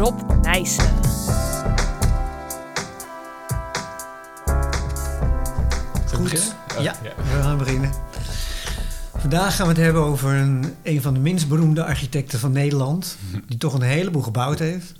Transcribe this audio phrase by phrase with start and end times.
[0.00, 0.88] Rob Nijssen.
[6.14, 6.54] Goed.
[6.80, 7.90] Ja, we gaan beginnen.
[9.16, 13.16] Vandaag gaan we het hebben over een, een van de minst beroemde architecten van Nederland.
[13.46, 14.92] Die toch een heleboel gebouwd heeft.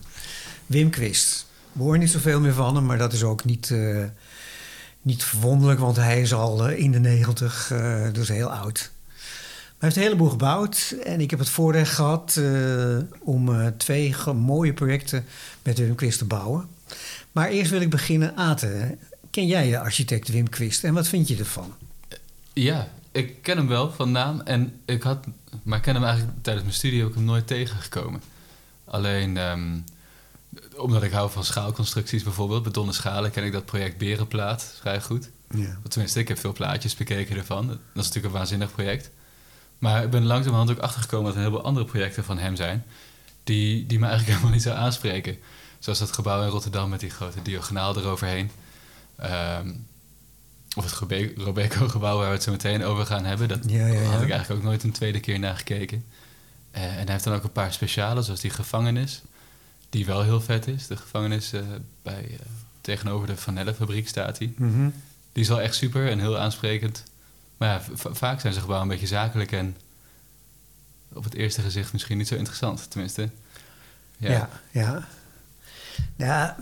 [0.67, 1.47] Wim Quist.
[1.73, 4.05] We horen niet zoveel meer van hem, maar dat is ook niet, uh,
[5.03, 8.91] niet verwonderlijk, want hij is al uh, in de negentig, uh, dus heel oud.
[9.81, 12.41] Hij heeft een heleboel gebouwd en ik heb het voorrecht gehad
[13.21, 15.25] om twee mooie projecten
[15.63, 16.69] met Wim Quist te bouwen.
[17.33, 18.99] Maar eerst wil ik beginnen, Aten.
[19.31, 21.75] Ken jij de architect Wim Quist en wat vind je ervan?
[22.53, 24.41] Ja, ik ken hem wel van naam.
[24.41, 25.27] En ik had,
[25.63, 28.23] maar ik ken hem eigenlijk tijdens mijn studie ook hem nooit tegengekomen.
[28.85, 29.85] Alleen um,
[30.77, 35.31] omdat ik hou van schaalconstructies bijvoorbeeld, betonnen schalen, ken ik dat project Berenplaat vrij goed.
[35.55, 35.79] Ja.
[35.89, 37.67] Tenminste, ik heb veel plaatjes bekeken ervan.
[37.67, 39.11] Dat is natuurlijk een waanzinnig project.
[39.81, 42.85] Maar ik ben langzamerhand ook achtergekomen dat er heel veel andere projecten van hem zijn.
[43.45, 45.39] Die, die me eigenlijk helemaal niet zo aanspreken.
[45.79, 48.51] Zoals dat gebouw in Rotterdam met die grote diagonaal eroverheen.
[49.23, 49.87] Um,
[50.77, 53.49] of het Robeco-gebouw waar we het zo meteen over gaan hebben.
[53.49, 56.05] Dat ja, ja, had ik eigenlijk ook nooit een tweede keer naar gekeken.
[56.77, 59.23] Uh, en hij heeft dan ook een paar speciale, zoals die gevangenis.
[59.89, 60.87] Die wel heel vet is.
[60.87, 61.61] De gevangenis uh,
[62.03, 62.39] bij, uh,
[62.81, 64.53] tegenover de Vanelle-fabriek staat hij.
[64.57, 64.93] Mm -hmm.
[65.33, 67.05] Die is wel echt super en heel aansprekend.
[67.61, 69.77] Maar ja, vaak zijn ze gebouwen een beetje zakelijk en
[71.13, 72.91] op het eerste gezicht misschien niet zo interessant.
[72.91, 73.29] Tenminste.
[74.17, 75.09] Ja, ja.
[76.17, 76.57] ja.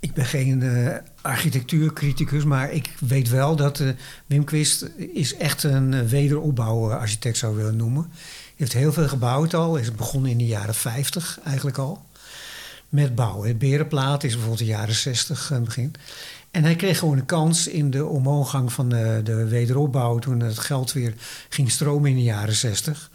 [0.00, 3.90] ik ben geen uh, architectuurcriticus, maar ik weet wel dat uh,
[4.26, 8.10] Wim Quist is echt een uh, wederopbouwarchitect zou willen noemen.
[8.56, 9.76] Heeft heel veel gebouwd al.
[9.76, 12.04] Is begonnen in de jaren 50 eigenlijk al.
[12.88, 13.58] Met bouwen.
[13.58, 15.94] Berenplaat is bijvoorbeeld de jaren 60 aan het begin.
[16.56, 20.18] En hij kreeg gewoon een kans in de omhooggang van de, de wederopbouw...
[20.18, 21.14] toen het geld weer
[21.48, 23.10] ging stromen in de jaren 60...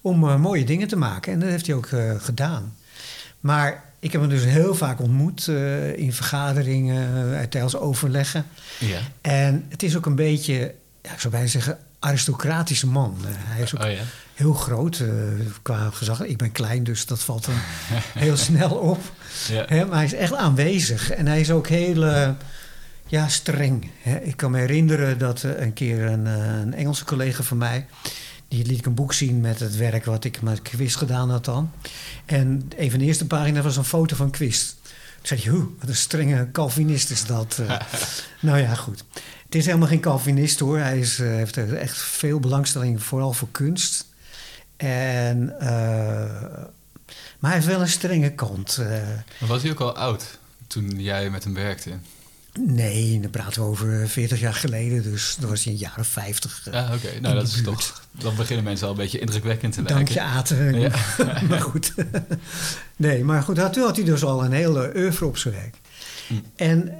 [0.00, 1.32] om mooie dingen te maken.
[1.32, 1.88] En dat heeft hij ook
[2.18, 2.76] gedaan.
[3.40, 8.46] Maar ik heb hem dus heel vaak ontmoet uh, in vergaderingen, tijdens overleggen.
[8.78, 8.98] Ja.
[9.20, 13.16] En het is ook een beetje, ja, ik zou bijna zeggen, aristocratische man.
[13.20, 14.02] Uh, hij is ook oh, ja.
[14.34, 15.02] heel groot
[15.62, 16.24] qua gezag.
[16.24, 17.56] Ik ben klein, dus dat valt hem
[18.18, 19.00] heel snel op.
[19.48, 19.84] Ja.
[19.84, 21.10] Maar hij is echt aanwezig.
[21.10, 22.34] En hij is ook heel
[23.06, 23.90] ja, streng.
[24.02, 24.18] Hè.
[24.18, 27.86] Ik kan me herinneren dat een keer een, een Engelse collega van mij
[28.48, 31.44] die liet ik een boek zien met het werk wat ik met quiz gedaan had
[31.44, 31.70] dan.
[32.24, 34.72] En een van de eerste pagina's was een foto van quiz.
[35.22, 37.56] Toen zei hoe, wat een strenge Calvinist is dat.
[37.60, 37.80] Uh,
[38.40, 39.04] nou ja, goed.
[39.44, 40.78] Het is helemaal geen Calvinist hoor.
[40.78, 44.06] Hij is, heeft echt veel belangstelling, vooral voor kunst.
[44.76, 45.66] En, uh,
[47.38, 48.80] maar hij heeft wel een strenge kant.
[49.38, 51.90] was hij ook al oud toen jij met hem werkte?
[52.60, 56.68] Nee, dan praten we over 40 jaar geleden, dus dat was in de jaren 50.
[56.70, 57.20] Ja, oké.
[57.20, 58.02] Nou, dat is toch.
[58.10, 59.96] Dan beginnen mensen al een beetje indrukwekkend te lijken.
[59.96, 60.80] Dank je, Aten.
[60.80, 60.90] Ja.
[61.48, 61.94] maar goed.
[62.96, 65.76] nee, maar goed, toen had hij dus al een hele oeuvre op zijn werk.
[66.26, 66.34] Hm.
[66.56, 66.92] En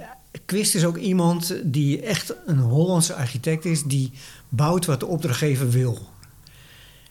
[0.45, 4.11] Quist is ook iemand die echt een Hollandse architect is, die
[4.49, 6.09] bouwt wat de opdrachtgever wil.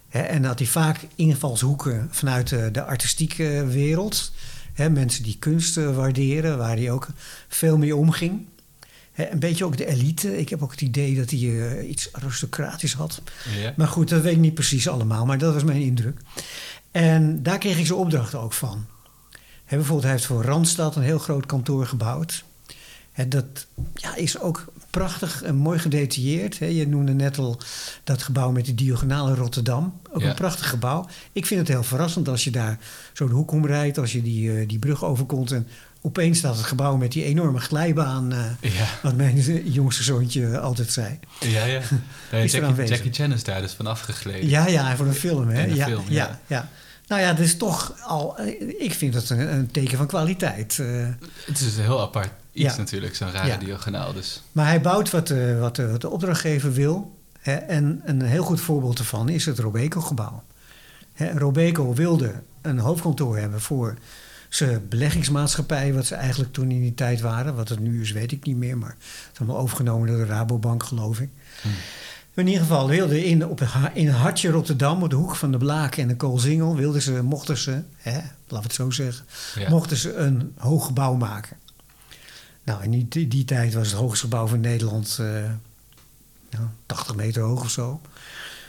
[0.08, 4.32] en dat hij vaak invalshoeken vanuit de, de artistieke wereld
[4.76, 7.08] mensen die kunst waarderen, waar hij ook
[7.48, 8.46] veel mee omging.
[9.14, 10.38] een beetje ook de elite.
[10.38, 13.22] Ik heb ook het idee dat hij uh, iets aristocratisch had.
[13.60, 13.72] Ja.
[13.76, 16.18] Maar goed, dat weet ik niet precies allemaal, maar dat was mijn indruk.
[16.90, 18.86] En daar kreeg ik zijn opdrachten ook van.
[19.68, 22.44] bijvoorbeeld, hij heeft voor Randstad een heel groot kantoor gebouwd.
[23.28, 26.56] dat ja, is ook prachtig en mooi gedetailleerd.
[26.56, 27.60] Je noemde net al
[28.04, 30.00] dat gebouw met die diagonale Rotterdam.
[30.12, 31.08] Ook een prachtig gebouw.
[31.32, 32.78] Ik vind het heel verrassend als je daar
[33.12, 35.68] zo de hoek omrijdt, als je die, uh, die brug overkomt en
[36.00, 38.32] opeens staat het gebouw met die enorme glijbaan.
[38.32, 38.86] Uh, ja.
[39.02, 39.36] Wat mijn
[39.80, 41.18] jongste zoontje altijd zei.
[41.40, 41.80] Ja, ja.
[42.32, 44.48] Nee, Jackie, Jackie Chan is daar dus van afgegleden.
[44.48, 45.48] Ja, ja, voor een film.
[45.48, 45.64] Hè?
[45.64, 46.68] ja, film, ja, ja.
[47.06, 48.38] Nou ja, dat is toch al.
[48.38, 50.76] Eh, ik vind een, een teken van kwaliteit.
[51.46, 53.56] Het is heel apart iets natuurlijk, zo'n rare ja.
[53.56, 54.12] diagonaal.
[54.12, 54.42] Dus.
[54.52, 57.18] Maar hij bouwt wat, uh, wat, wat, de opdrachtgever wil.
[57.40, 60.42] Hè, en een heel goed voorbeeld ervan is het Robeco-gebouw.
[61.16, 62.32] Robeco wilde
[62.62, 63.94] een hoofdkantoor hebben voor
[64.48, 67.54] zijn beleggingsmaatschappij, wat ze eigenlijk toen in die tijd waren.
[67.54, 70.24] Wat het nu is, weet ik niet meer, maar het is allemaal overgenomen door de
[70.24, 71.30] Rabobank, geloof ik.
[71.62, 71.72] Hmm.
[72.34, 73.60] In ieder geval wilden in, op,
[73.92, 77.56] in Hartje Rotterdam, op de hoek van de Blaak en de Koolsingel, wilden ze, mochten
[77.56, 79.26] ze, hè, laten we het zo zeggen,
[79.68, 81.56] mochten ze een hoog gebouw maken.
[82.66, 85.26] Nou, in die, die tijd was het hoogste gebouw van Nederland uh,
[86.50, 88.00] nou, 80 meter hoog of zo.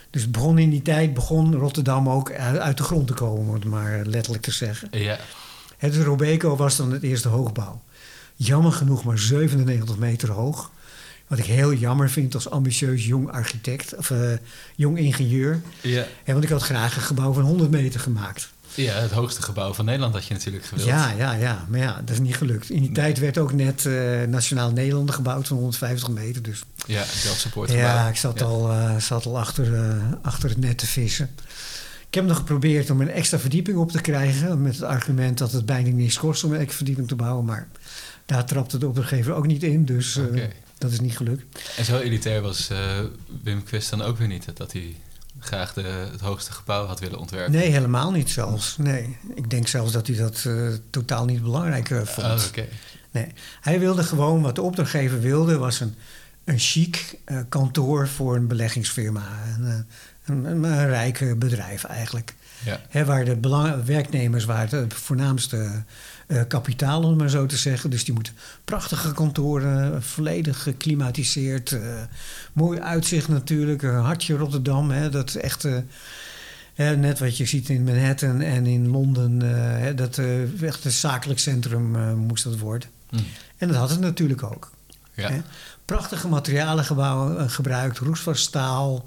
[0.09, 3.65] Dus begon in die tijd, begon Rotterdam ook uit de grond te komen, om het
[3.65, 4.88] maar letterlijk te zeggen.
[4.91, 5.19] Ja.
[5.77, 7.81] Het Robeco was dan het eerste hoogbouw.
[8.35, 10.71] Jammer genoeg maar 97 meter hoog.
[11.27, 14.31] Wat ik heel jammer vind als ambitieus jong architect of uh,
[14.75, 15.61] jong ingenieur.
[15.81, 16.05] Ja.
[16.25, 18.49] want ik had graag een gebouw van 100 meter gemaakt.
[18.83, 20.88] Ja, het hoogste gebouw van Nederland had je natuurlijk gewild.
[20.88, 21.65] Ja, ja, ja.
[21.69, 22.69] Maar ja, dat is niet gelukt.
[22.69, 26.41] In die tijd werd ook net eh, Nationaal Nederland gebouwd van 150 meter.
[26.41, 27.85] Dus Ja, zelfsupportgebouw.
[27.85, 28.45] ja, ik zat, Ja.
[28.45, 31.29] Al, eh, zat al achter, eh, achter het net te vissen.
[32.07, 34.62] Ik heb nog geprobeerd om een extra verdieping op te krijgen.
[34.62, 37.45] Met het argument dat het bijna niks kost om een extra verdieping te bouwen.
[37.45, 37.68] Maar
[38.25, 39.85] daar trapte de opdrachtgever ook niet in.
[39.85, 40.19] Dus
[40.77, 41.44] dat is niet gelukt.
[41.77, 42.69] En zo elitair was
[43.44, 44.45] Wim Quist dan ook weer niet.
[44.53, 44.95] Dat hij
[45.39, 47.51] graag de, het hoogste gebouw had willen ontwerpen.
[47.51, 48.77] Nee, helemaal niet zelfs.
[48.77, 50.53] Nee, ik denk zelfs dat hij dat eh,
[50.89, 52.27] totaal niet belangrijk eh, vond.
[52.27, 52.65] Oh, oké.
[53.11, 53.27] Nee,
[53.61, 55.95] hij wilde gewoon, wat de opdrachtgever wilde, was een,
[56.43, 59.23] een chic eh, kantoor voor een beleggingsfirma.
[59.57, 59.85] Een,
[60.25, 62.35] een, een, een rijk bedrijf eigenlijk.
[62.63, 62.81] Ja.
[62.89, 65.83] Hè, waar de belang- werknemers waren het voornaamste
[66.27, 67.89] eh, kapitaal, om het maar zo te zeggen.
[67.89, 68.33] Dus die moeten
[68.65, 71.71] prachtige kantoren, volledig geklimatiseerd.
[71.71, 71.81] eh,
[72.53, 74.91] mooi uitzicht natuurlijk, hartje Rotterdam.
[74.91, 75.65] Hè, dat is echt...
[75.65, 75.77] eh,
[76.74, 79.39] hè, net wat je ziet in Manhattan en in Londen.
[79.81, 80.21] hè, dat
[80.62, 82.89] echt een zakelijk centrum moest dat worden.
[83.09, 83.18] Hm.
[83.57, 84.71] En dat had het natuurlijk ook.
[85.13, 85.30] Ja.
[85.30, 85.41] Hè?
[85.85, 89.03] Prachtige materialen gebouwen, gebruikt, roestvast staal,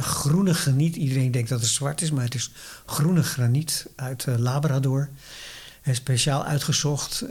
[0.00, 0.96] groene graniet.
[0.96, 2.50] Iedereen denkt dat het zwart is, maar het is
[2.86, 5.08] groene graniet uit Labrador.
[5.82, 7.20] En speciaal uitgezocht.
[7.20, 7.30] eh,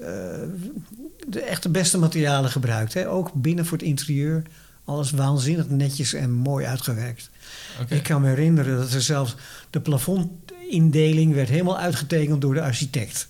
[1.28, 2.94] de echte beste materialen gebruikt.
[2.94, 3.10] Hè?
[3.10, 4.44] Ook binnen voor het interieur.
[4.86, 7.30] Alles waanzinnig netjes en mooi uitgewerkt.
[7.88, 9.36] Ik kan me herinneren dat er zelfs
[9.70, 13.28] de plafondindeling werd helemaal uitgetekend door de architect.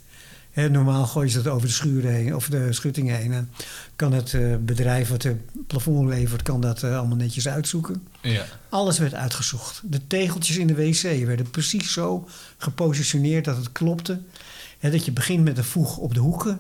[0.52, 3.34] Hè, normaal gooien ze dat over de schuur heen of de schutting heen.
[3.34, 3.50] En
[3.96, 5.36] kan het eh, bedrijf wat de
[5.68, 8.08] plafond levert, kan dat eh, allemaal netjes uitzoeken.
[8.22, 8.46] Ja.
[8.70, 9.82] Alles werd uitgezocht.
[9.84, 12.28] De tegeltjes in de wc werden precies zo
[12.58, 14.20] gepositioneerd dat het klopte.
[14.80, 16.60] Dat je begint met een voeg op de hoeken.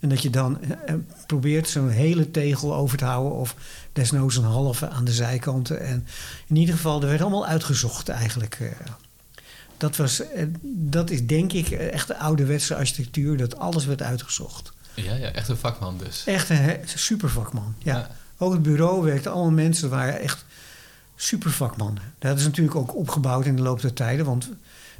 [0.00, 0.94] En dat je dan eh, eh,
[1.26, 3.32] probeert zo'n hele tegel over te houden.
[3.38, 3.54] Of
[3.92, 5.80] desnoods een halve aan de zijkanten.
[5.80, 6.06] En
[6.46, 8.54] in ieder geval, er werd allemaal uitgezocht eigenlijk.
[8.60, 8.68] eh.
[9.76, 10.22] Dat, was,
[10.64, 13.36] dat is denk ik echt de ouderwetse architectuur.
[13.36, 14.72] Dat alles werd uitgezocht.
[14.94, 16.22] Ja, ja, echt een vakman dus.
[16.26, 17.74] Echt een he- supervakman.
[17.78, 17.96] Ja.
[17.96, 18.10] Ja.
[18.38, 20.44] Ook het bureau werkte allemaal mensen, waren echt
[21.16, 22.02] supervakmannen.
[22.18, 24.50] Dat is natuurlijk ook opgebouwd in de loop der tijden, want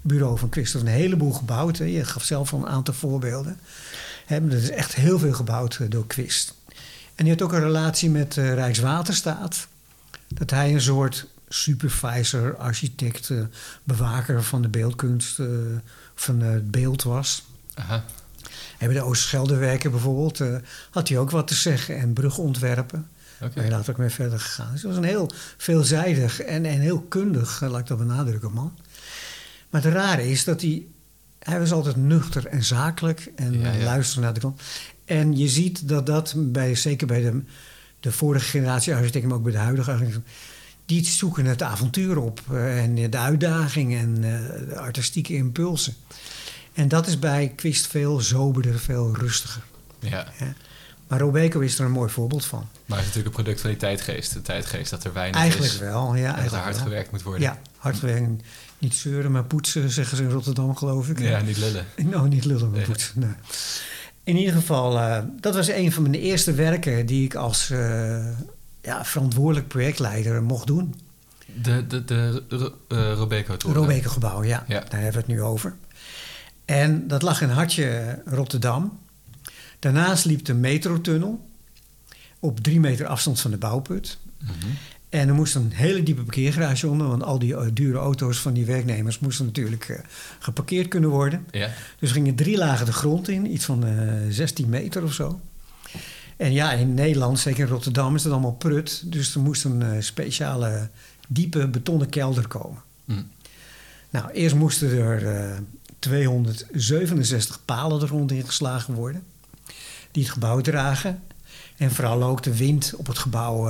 [0.04, 1.78] bureau van Christus een heleboel gebouwd.
[1.78, 1.84] Hè.
[1.84, 3.58] Je gaf zelf al een aantal voorbeelden.
[4.26, 6.54] Hè, Er is echt heel veel gebouwd eh, door Quist.
[7.14, 9.66] En die had ook een relatie met eh, Rijkswaterstaat.
[10.28, 13.38] Dat hij een soort supervisor, architect, eh,
[13.84, 15.40] bewaker van de beeldkunst,
[16.14, 17.44] van het beeld was.
[17.74, 18.04] Aha.
[18.78, 20.40] En bij de Oost-Scheldewerken bijvoorbeeld
[20.90, 23.08] had hij ook wat te zeggen en brugontwerpen.
[23.40, 23.52] Oké.
[23.54, 24.72] Maar hij laat ook mee verder gegaan.
[24.72, 28.72] Dus het was een heel veelzijdig en, en heel kundig, laat ik dat benadrukken, man.
[29.74, 30.86] Maar het rare is dat hij...
[31.38, 33.84] Hij was altijd nuchter en zakelijk en Ja, ja.
[33.84, 34.60] luisterde naar de klant.
[35.04, 37.42] En je ziet dat dat, bij, zeker bij de,
[38.00, 39.28] de vorige generatie architecten...
[39.28, 40.24] maar ook bij de huidige architecten...
[40.86, 45.94] die zoeken het avontuur op eh, en de uitdaging en eh, de artistieke impulsen.
[46.72, 49.62] En dat is bij Quist veel soberder, veel rustiger.
[49.98, 50.26] Ja.
[50.32, 50.46] Hè.
[51.08, 52.68] Maar Robeco is er een mooi voorbeeld van.
[52.86, 54.32] Maar het is natuurlijk een product van die tijdgeest.
[54.32, 55.78] De tijdgeest dat er weinig Eigenlijk is.
[55.78, 56.14] wel, ja.
[56.14, 56.84] En dat er Eigenlijk hard wel.
[56.84, 57.42] gewerkt moet worden.
[57.42, 58.40] Ja, hard werken.
[58.84, 61.18] Niet zeuren, maar poetsen, zeggen ze in Rotterdam, geloof ik.
[61.18, 61.84] Ja, niet lullen.
[62.10, 62.86] Nou, niet lullen, maar Nee.
[62.86, 63.20] poetsen.
[63.20, 63.30] Nee.
[64.24, 68.26] In ieder geval, eh, dat was een van mijn eerste werken die ik als eh,
[68.82, 70.94] ja, verantwoordelijk projectleider mocht doen.
[71.62, 72.42] De, de, de,
[72.88, 73.76] eh, Robeco-toren.
[73.76, 74.64] Robeco gebouw, ja.
[74.68, 74.80] Ja.
[74.80, 75.74] Daar hebben we het nu over.
[76.64, 78.98] En dat lag in hartje Rotterdam.
[79.78, 81.48] Daarnaast liep de metrotunnel
[82.38, 84.18] op drie meter afstand van de bouwput.
[84.38, 84.52] Mhm.
[85.14, 88.52] En er moest een hele diepe parkeergarage onder, want al die eh, dure auto's van
[88.52, 89.98] die werknemers moesten natuurlijk eh,
[90.38, 91.46] geparkeerd kunnen worden.
[91.50, 91.70] Ja.
[91.98, 93.92] Dus gingen drie lagen de grond in, iets van eh
[94.28, 95.40] 16 meter of zo.
[96.36, 99.02] En ja, in Nederland, zeker in Rotterdam, is dat allemaal prut.
[99.06, 100.88] Dus er moest een eh, speciale
[101.28, 102.82] diepe betonnen kelder komen.
[103.04, 103.22] Hm.
[104.10, 105.58] Nou, eerst moesten er eh
[105.98, 109.22] 267 palen de grond ingeslagen worden.
[110.10, 111.22] Die het gebouw dragen.
[111.76, 113.68] En vooral ook de wind op het gebouw.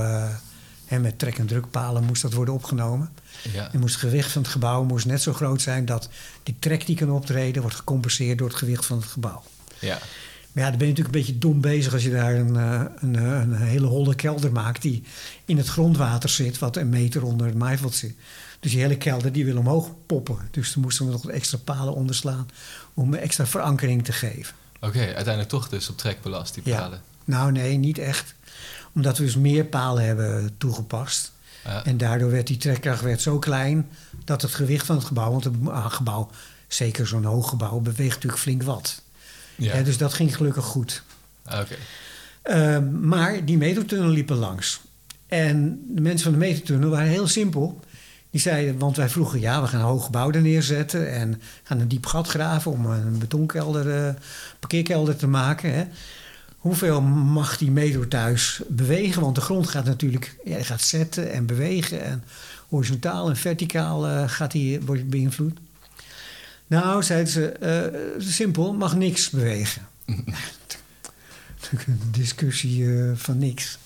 [0.94, 3.10] En met trek- en drukpalen moest dat worden opgenomen.
[3.52, 3.72] Ja.
[3.72, 6.08] En moest het gewicht van het gebouw moest net zo groot zijn dat
[6.42, 9.42] die trek die kan optreden, wordt gecompenseerd door het gewicht van het gebouw.
[9.78, 9.98] ja.
[10.52, 12.82] Maar ja, dan ben je natuurlijk een beetje dom bezig als je daar een, eh,
[13.00, 15.02] een, eh, een hele holle kelder maakt die
[15.44, 18.14] in het grondwater zit, wat een meter onder het maaiveld zit.
[18.60, 20.36] Dus die hele kelder die wil omhoog poppen.
[20.50, 22.48] Dus toen moesten we nog extra palen onderslaan
[22.94, 24.54] om extra verankering te geven.
[24.80, 26.78] Oké, uiteindelijk toch dus op trek belast, die Ja.
[26.80, 27.00] palen.
[27.24, 28.34] Nou nee, niet echt.
[28.94, 31.32] Omdat we dus meer palen hebben toegepast.
[31.64, 31.84] Ja.
[31.84, 33.88] En daardoor werd die trekkracht werd zo klein
[34.24, 36.30] dat het gewicht van het gebouw, want het ah, gebouw,
[36.68, 39.02] zeker zo'n hoog gebouw, beweegt natuurlijk flink wat.
[39.56, 39.82] Ja.
[39.82, 41.02] Dus dat ging gelukkig goed.
[41.46, 41.76] Oké.
[42.44, 44.80] Uh, maar die metrotunnel liepen langs.
[45.26, 47.80] En de mensen van de metrotunnel waren heel simpel.
[48.30, 51.80] Die zei, want wij vroegen, ja, we gaan een hoog gebouw er neerzetten en gaan
[51.80, 54.14] een diep gat graven om een betonkelder, uh,
[54.58, 55.74] parkeerkelder te maken.
[55.74, 55.84] Hè.
[56.64, 59.22] Hoeveel mag die meedoen thuis bewegen?
[59.22, 62.24] Want de grond gaat natuurlijk, ja, gaat zetten en bewegen en
[62.68, 65.58] horizontaal en verticaal uh, gaat die, wordt beïnvloed.
[66.66, 67.54] Nou, zeiden ze,
[68.18, 69.82] uh, simpel, mag niks bewegen.
[71.86, 73.78] een discussie van niks.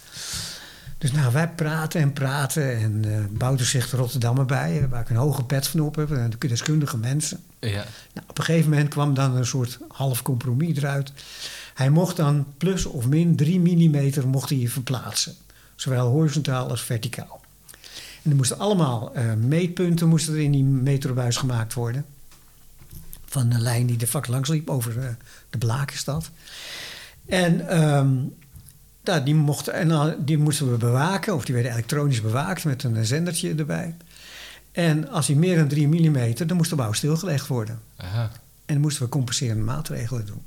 [0.98, 2.76] Dus nou, wij praten en praten.
[2.76, 6.10] En uh, Bouter zegt Rotterdam erbij, waar ik een hoge pet van op heb.
[6.10, 7.40] En deskundige mensen.
[7.60, 7.84] Ja.
[8.12, 11.12] Nou, op een gegeven moment kwam dan een soort half compromis eruit.
[11.78, 15.34] Hij mocht dan plus of min 3 mm mocht hij verplaatsen.
[15.74, 17.40] Zowel horizontaal als verticaal.
[18.22, 22.04] En er moesten allemaal uh, meetpunten moesten er in die metrobuis gemaakt worden.
[23.24, 25.08] Van een lijn die de vak langs liep over uh,
[25.50, 26.30] de Blakenstad.
[27.26, 28.34] En um,
[29.04, 33.06] nou, die, mochten, en die moesten we bewaken, of die werden elektronisch bewaakt met een
[33.06, 33.94] zendertje erbij.
[34.72, 37.80] En als hij meer dan 3 mm, dan moest de bouw stilgelegd worden.
[37.96, 38.22] Aha.
[38.66, 40.42] En dan moesten we compenserende maatregelen doen.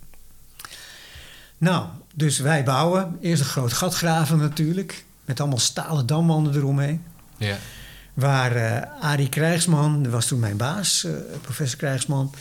[1.62, 3.18] Nou, dus wij bouwen.
[3.22, 5.06] Eerst een groot gat graven natuurlijk.
[5.26, 7.04] Met allemaal stalen damwanden eromheen.
[7.38, 7.58] Ja.
[8.14, 12.34] Waar uh, Arie Krijgsman, dat was toen mijn baas, uh, professor Krijgsman...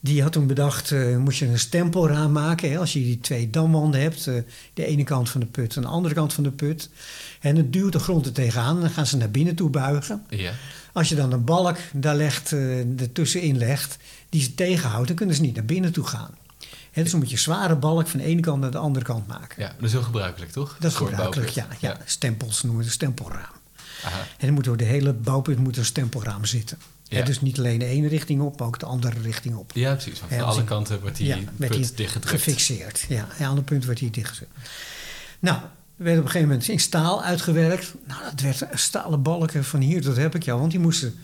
[0.00, 2.70] Die had toen bedacht, uh, moet je een stempelraam maken.
[2.70, 4.24] Hè, als je die twee damwanden hebt,
[4.74, 6.90] de ene kant van de put en de andere kant van de put.
[7.40, 10.24] En het duwt de grond er tegenaan en dan gaan ze naar binnen toe buigen.
[10.28, 10.52] Ja.
[10.92, 12.52] Als je dan een balk daar legt,
[12.96, 13.96] ertussenin legt,
[14.28, 16.30] die ze tegenhoudt, dan kunnen ze niet naar binnen toe gaan.
[17.02, 19.62] Dus dan moet je zware balk van de ene kant naar de andere kant maken.
[19.62, 20.76] Ja, dat is heel gebruikelijk, toch?
[20.80, 21.88] Dat is gebruikelijk, ja, ja.
[21.88, 21.96] Ja.
[22.04, 23.56] Stempels noemen we een stempelraam.
[24.04, 24.20] Aha.
[24.20, 26.78] En dan moet door de hele bouwput moet een stempelraam zitten.
[27.02, 27.22] Ja.
[27.24, 29.70] Dus niet alleen de ene richting op, maar ook de andere richting op.
[29.74, 30.20] Ja, precies.
[30.20, 32.42] Want van alle die- kanten wordt die ja, werd put dichtgedrukt.
[32.42, 33.04] gefixeerd.
[33.08, 34.48] Ja, ja, aan het punt werd hij dichtgezet.
[35.38, 35.58] Nou,
[35.96, 37.94] we werden op een gegeven moment in staal uitgewerkt.
[38.06, 40.58] Nou, dat werd stalen balken van hier tot heb ik jou.
[40.60, 41.18] Want die moesten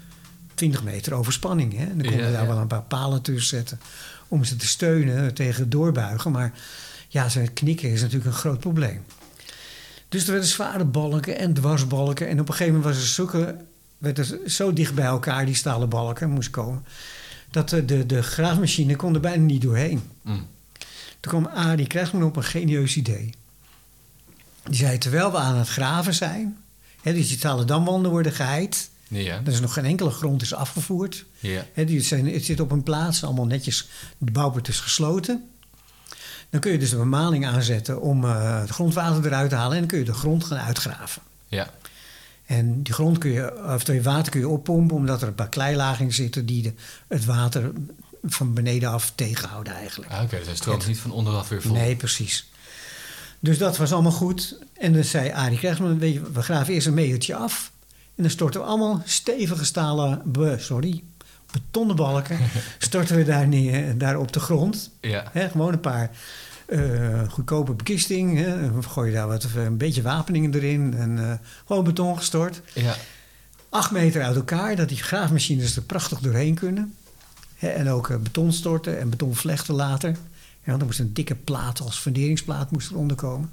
[0.55, 1.73] 20 meter over spanning.
[1.77, 1.85] Hè?
[1.85, 2.49] En dan konden Ja, we daar ja.
[2.49, 3.81] wel een paar palen tussen zetten.
[4.29, 6.33] Om ze te steunen tegen het doorbuigen.
[6.33, 6.53] Maar
[7.09, 9.05] ja, zijn knikken is natuurlijk een groot probleem.
[10.09, 12.29] Dus er werden zware balken en dwarsbalken.
[12.29, 13.57] En op een gegeven moment was er zulke,
[13.99, 16.85] werd er zo dicht bij elkaar, die stalen balken, moest komen.
[17.51, 20.03] Dat de, de, de graafmachine kon er bijna niet doorheen.
[20.23, 20.47] Mm.
[21.21, 23.31] Toen kwam Arie Krijgsman op een genieus idee.
[24.65, 26.57] Die zei, terwijl we aan het graven zijn...
[27.03, 28.91] Hè, dus die stalen damwanden worden geheid.
[29.23, 29.41] Ja.
[29.45, 31.25] Er is nog geen enkele grond is afgevoerd.
[31.39, 31.65] Ja.
[31.75, 35.49] Die zijn, het zit op een plaats, allemaal netjes, de bouwput is gesloten.
[36.51, 39.73] Dan kun je dus een bemaling aanzetten om eh, het grondwater eruit te halen...
[39.73, 41.23] en dan kun je de grond gaan uitgraven.
[41.49, 41.71] Ja.
[42.47, 44.97] En die grond kun je, of het water kun je oppompen...
[44.97, 46.73] omdat er een paar kleilagen zitten die de,
[47.09, 47.73] het water
[48.25, 50.13] van beneden af tegenhouden eigenlijk.
[50.13, 51.73] Ah, Oké, dus hij stroomt niet van onderaf weer vol.
[51.73, 52.49] Nee, precies.
[53.41, 54.59] Dus dat was allemaal goed.
[54.79, 57.73] En dan zei Arie Krijgsman, weet je, we graven eerst een metertje af.
[58.15, 60.23] En dan storten we allemaal stevige stalen,
[60.59, 61.03] sorry,
[61.53, 62.39] betonnen balken...
[62.79, 64.91] storten we daar, neer, daar op de grond.
[65.01, 65.31] Ja.
[65.35, 66.11] Gewoon een paar
[66.67, 68.39] eh, goedkope bekisting.
[68.39, 68.73] Hè.
[68.73, 70.95] We gooien daar wat, een beetje wapeningen erin.
[70.95, 71.33] En eh,
[71.67, 72.61] gewoon beton gestort.
[72.75, 72.95] Ja.
[73.69, 76.95] Acht meter uit elkaar, dat die graafmachines er prachtig doorheen kunnen.
[77.57, 80.17] Hè, en ook eh, beton storten en beton vlechten later.
[80.65, 83.51] Ja, er moest een dikke plaat als funderingsplaat moest eronder komen.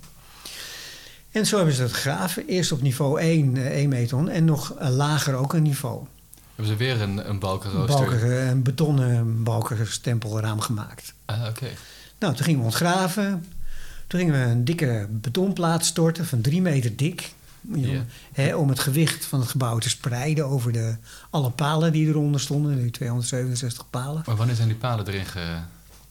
[1.31, 2.47] En zo hebben ze dat gegraven.
[2.47, 6.05] Eerst op niveau 1, eh, 1 meter en nog eh, lager ook een niveau.
[6.55, 8.05] Hebben ze weer een, een balkenrooster?
[8.05, 11.13] Balken, een betonnen balkenstempelraam gemaakt.
[11.25, 11.67] Ah, oké.
[12.19, 13.45] Nou, toen gingen we ontgraven.
[14.07, 17.33] Toen gingen we een dikke betonplaat storten van drie meter dik.
[18.55, 20.95] Om het gewicht van het gebouw te spreiden over de,
[21.29, 22.75] alle palen die eronder stonden.
[22.75, 24.23] Nu 267 palen.
[24.25, 25.57] Maar wanneer zijn die palen erin ge,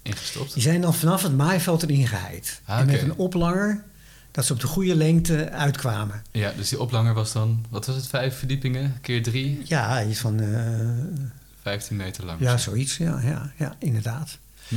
[0.02, 0.54] ingestopt?
[0.54, 2.60] Die zijn dan vanaf het maaiveld erin geheid.
[2.64, 3.84] Ah, en met een oplanger
[4.30, 6.22] dat ze op de goede lengte uitkwamen.
[6.30, 9.60] Ja, dus die oplanger was dan, wat was het, vijf verdiepingen keer drie?
[9.64, 10.40] Ja, iets van...
[10.40, 11.24] eh,
[11.62, 12.40] 15 meter lang.
[12.40, 12.96] ja, zoiets.
[12.96, 14.38] Ja, ja, ja inderdaad.
[14.68, 14.74] Hm.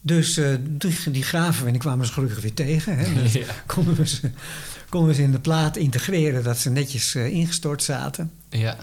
[0.00, 2.98] Dus eh, die, die graven en die kwamen ze gelukkig weer tegen.
[2.98, 3.14] Hè.
[3.22, 3.44] Dus Ja.
[3.66, 4.30] konden, we ze,
[4.88, 8.30] konden we ze in de plaat integreren dat ze netjes eh, ingestort zaten.
[8.50, 8.76] Ja.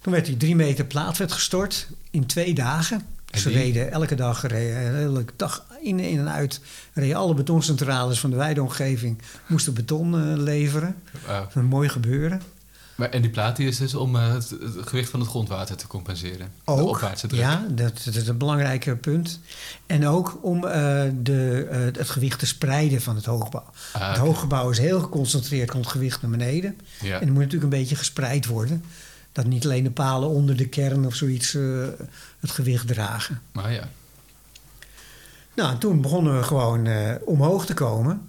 [0.00, 3.02] Toen werd die drie meter plaat werd gestort in twee dagen.
[3.30, 6.60] En Ze die- reden elke dag, elke dag in, in en uit.
[6.92, 10.96] Reden alle betoncentrales van de wijde omgeving moesten beton eh, leveren.
[11.54, 12.42] Een mooi gebeuren.
[12.96, 15.76] Maar, en die plaat die is dus om eh, het, het gewicht van het grondwater
[15.76, 16.52] te compenseren.
[16.64, 17.40] de Ook, opwaartse druk.
[17.40, 19.40] ja, dat, dat is een belangrijk punt.
[19.86, 23.64] En ook om eh, de, eh, het gewicht te spreiden van het hoogbouw.
[23.92, 26.80] Ah, het hooggebouw is heel geconcentreerd, komt het gewicht naar beneden.
[27.00, 27.14] Ja.
[27.14, 28.84] En het moet natuurlijk een beetje gespreid worden.
[29.32, 31.62] Dat niet alleen de palen onder de kern of zoiets eh,
[32.40, 33.40] het gewicht dragen.
[33.52, 33.88] Maar ja.
[35.56, 38.20] Nou, en toen begonnen we gewoon eh, omhoog te komen.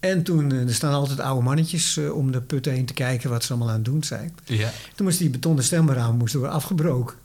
[0.00, 3.30] En toen, eh, er staan altijd oude mannetjes eh, om de put heen te kijken
[3.30, 4.34] wat ze allemaal aan het doen zijn.
[4.44, 4.70] Ja.
[4.94, 7.16] Toen moest die betonnen stemraam moest worden afgebroken.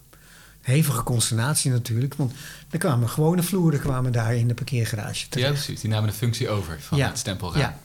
[0.62, 2.34] Hevige consternatie natuurlijk, want
[2.70, 5.52] er kwamen gewone vloeren kwamen daar in de parkeergarage ja, terecht.
[5.54, 5.82] precies.
[5.82, 7.08] Die namen de functie over van Ja.
[7.08, 7.62] het stempelraam.
[7.62, 7.78] Ja.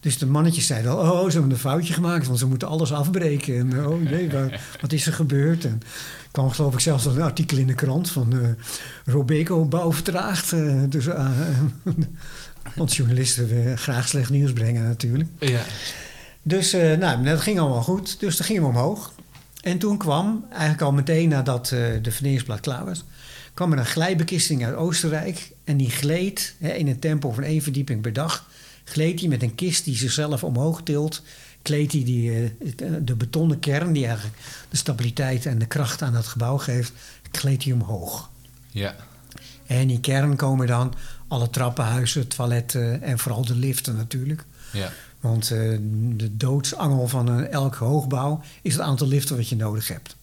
[0.00, 2.92] Dus de mannetjes zeiden al, oh, ze hebben een foutje gemaakt, want ze moeten alles
[2.92, 3.58] afbreken.
[3.58, 4.30] En oh nee,
[4.80, 5.64] wat is er gebeurd?
[5.64, 8.48] En er kwam geloof ik zelfs een artikel in de krant van eh
[9.04, 10.52] Robeco bouw vertraagd.
[10.52, 11.30] eh, dus, eh,
[12.76, 15.28] want journalisten willen graag slecht nieuws brengen natuurlijk.
[15.38, 15.60] Ja.
[16.42, 18.20] Dus nou, dat ging allemaal goed.
[18.20, 19.12] Dus dan gingen we omhoog.
[19.60, 21.66] En toen kwam, eigenlijk al meteen nadat
[22.02, 23.04] de vernieuwingsblad klaar was...
[23.54, 25.50] kwam er een glijbekisting uit Oostenrijk.
[25.64, 28.46] En die gleed hè, in een tempo van één verdieping per dag...
[28.88, 31.22] gleed hij met een kist die zichzelf omhoog tilt...
[31.62, 33.92] kleedt hij die, eh, de betonnen kern...
[33.92, 34.36] die eigenlijk
[34.68, 36.92] de stabiliteit en de kracht aan het gebouw geeft...
[37.30, 38.30] gleed hij omhoog.
[38.70, 38.94] Ja.
[39.66, 40.94] En in die kern komen dan
[41.28, 43.02] alle trappenhuizen, toiletten...
[43.02, 44.44] en vooral de liften natuurlijk...
[44.72, 44.92] Ja.
[45.20, 45.76] Want eh,
[46.16, 50.16] de doodsangel van een, elk hoogbouw is het aantal liften wat je nodig hebt.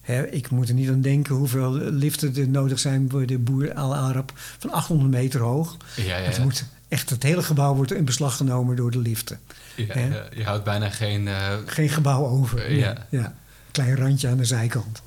[0.00, 3.74] Hè, ik moet er niet aan denken hoeveel liften er nodig zijn voor de boer
[3.74, 5.76] Al Arab van 800 meter hoog.
[5.96, 6.42] Ja, ja, Het, ja.
[6.42, 9.40] moet echt, het hele gebouw wordt in beslag genomen door de liften.
[9.74, 10.24] Ja, ja.
[10.34, 11.28] Je houdt bijna geen...
[11.28, 12.64] eh, Geen gebouw over.
[12.64, 13.06] Eh, ja.
[13.10, 13.34] ja.
[13.70, 15.02] Klein randje aan de zijkant.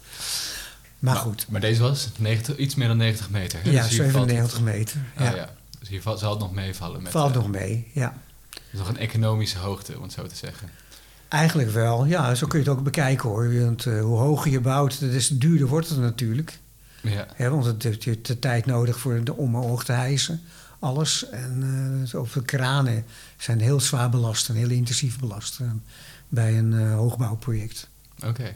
[0.99, 3.59] Maar goed, Maar deze was 90, iets meer dan 90 meter.
[3.63, 3.69] hè?
[3.71, 4.97] ja, Dus hier valt het- 97 meter.
[5.15, 5.35] Ah, Ja.
[5.35, 5.49] ja.
[5.79, 7.01] Dus hier valt, zal het nog meevallen.
[7.01, 8.13] Met, Valt eh, nog mee, ja.
[8.71, 10.69] is nog een economische hoogte, om het zo te zeggen.
[11.27, 13.59] Eigenlijk wel, ja, zo kun je het ook bekijken hoor.
[13.61, 16.59] Want eh, hoe hoger je bouwt, des duurder wordt het natuurlijk.
[17.01, 17.49] Ja.
[17.49, 20.41] Want het heeft je de tijd nodig voor de om omhoog te hijsen.
[20.83, 21.29] Alles.
[21.29, 23.05] En eh zo de kranen
[23.37, 25.67] zijn heel zwaar belast en heel intensief belast eh,
[26.27, 27.87] bij een eh, hoogbouwproject.
[28.25, 28.55] Oké.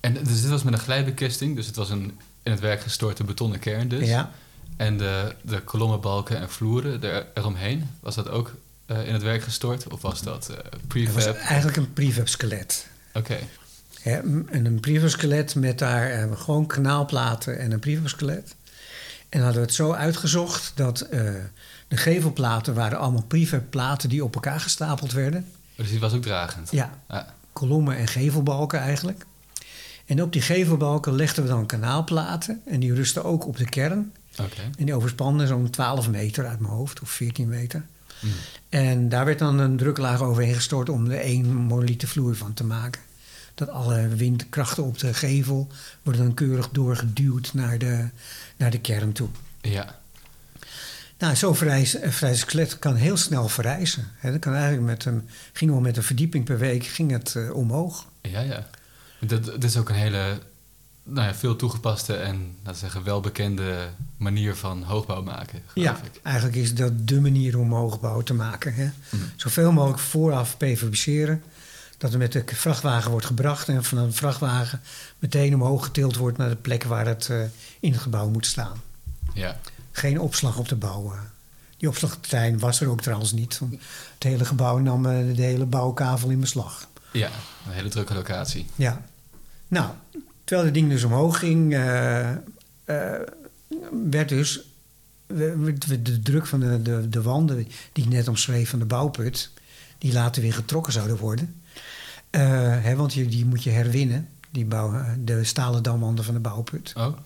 [0.00, 3.24] En dus dit was met een glijbekisting, dus het was een in het werk gestorte
[3.24, 4.08] betonnen kern dus.
[4.08, 4.30] Ja,
[4.76, 8.54] En de, de kolommenbalken en vloeren er, eromheen, was dat ook
[8.86, 9.88] in het werk gestort?
[9.88, 11.36] Of was dat eh het was prefab?
[11.36, 12.88] eigenlijk een prefab skelet.
[13.12, 13.38] Oké,
[14.00, 18.54] Hè, en een prefab skelet met daar gewoon kanaalplaten en een prefab skelet.
[19.36, 21.20] En hadden we het zo uitgezocht dat eh,
[21.88, 25.46] de gevelplaten waren allemaal prefab platen die op elkaar gestapeld werden.
[25.74, 26.70] dus die was ook dragend?
[26.70, 27.22] Ja, Ah,
[27.52, 29.26] kolommen en gevelbalken eigenlijk.
[30.06, 32.62] En op die gevelbalken legden we dan kanaalplaten.
[32.66, 34.12] En die rusten ook op de kern.
[34.40, 34.60] Oké.
[34.78, 37.84] En die overspannen zo'n 12 meter uit mijn hoofd, of 14 meter.
[38.20, 38.30] Mm.
[38.68, 42.64] En daar werd dan een druklaag overheen gestort om er één monolithe vloer van te
[42.64, 43.00] maken.
[43.56, 45.68] Dat alle windkrachten op de gevel
[46.02, 48.08] worden dan keurig doorgeduwd naar de,
[48.56, 49.28] naar de kern toe.
[49.60, 49.98] Ja,
[51.18, 54.08] Nou, zo'n verrijs- een vrij skelet kan heel snel verrijzen.
[54.16, 57.34] Hè, dat kan eigenlijk met een, ging wel met een verdieping per week ging het
[57.36, 58.06] eh, omhoog.
[58.20, 58.66] ja, ja.
[59.20, 60.38] Dat, dat is ook een hele,
[61.02, 66.20] nou ja, veel toegepaste en, laten we zeggen, welbekende manier van hoogbouw maken, Ja, ik.
[66.22, 68.74] eigenlijk is dat de manier om hoogbouw te maken.
[68.74, 68.84] Hè?
[69.10, 69.22] Mhm.
[69.36, 71.42] Zoveel mogelijk vooraf prefabriceren.
[71.98, 74.80] Dat er met de vrachtwagen wordt gebracht en van een vrachtwagen
[75.18, 77.40] meteen omhoog getild wordt naar de plek waar het eh,
[77.80, 78.80] in het gebouw moet staan.
[79.34, 79.56] Ja,
[79.92, 81.12] Geen opslag op de bouw.
[81.12, 81.18] eh.
[81.76, 83.60] Die opslagterrein was er ook trouwens niet.
[84.14, 86.88] Het hele gebouw nam eh, de hele bouwkavel in beslag.
[87.12, 87.30] ja,
[87.66, 88.66] een hele drukke locatie.
[88.74, 89.02] Ja.
[89.68, 89.90] Nou,
[90.44, 91.70] terwijl het ding dus omhoog ging,
[94.10, 94.60] werd dus
[95.26, 97.56] de druk van de, de, de wanden
[97.92, 99.50] die ik net omschreef van de bouwput,
[99.98, 101.60] die later weer getrokken zouden worden.
[102.40, 106.92] Eh, hè, want die moet je herwinnen, die bouw, de stalen damwanden van de bouwput.
[106.96, 107.16] Oh,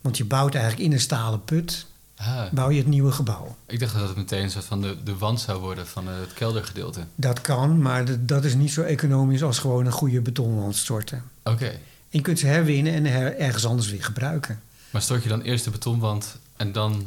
[0.00, 3.56] Want je bouwt eigenlijk in een stalen put, ah, bouw je het nieuwe gebouw.
[3.66, 6.32] ik dacht dat het meteen een soort van de, de wand zou worden van het
[6.32, 7.00] keldergedeelte.
[7.14, 11.22] Dat kan, maar dat- dat is niet zo economisch als gewoon een goede betonwand storten.
[11.44, 14.60] Oké, En je kunt ze herwinnen en her- ergens anders weer gebruiken.
[14.90, 17.06] maar stort je dan eerst de betonwand en dan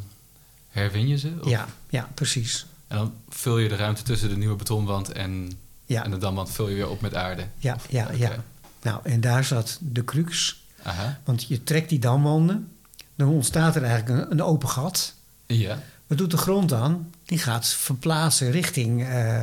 [0.70, 1.32] herwin je ze?
[1.42, 2.66] Of- Ja, ja, precies.
[2.88, 5.52] En dan vul je de ruimte tussen de nieuwe betonwand en,
[5.90, 7.44] Ja, en de damwand vul je weer op met aarde?
[7.58, 8.44] ja, ja, ja.
[8.82, 10.64] Nou, en daar zat de crux.
[10.84, 12.72] Aha, Want je trekt die damwanden,
[13.16, 15.16] dan ontstaat er eigenlijk een, een open gat.
[15.46, 15.82] ja.
[16.08, 17.12] Wat doet de grond dan?
[17.26, 19.42] Die gaat verplaatsen richting, eh,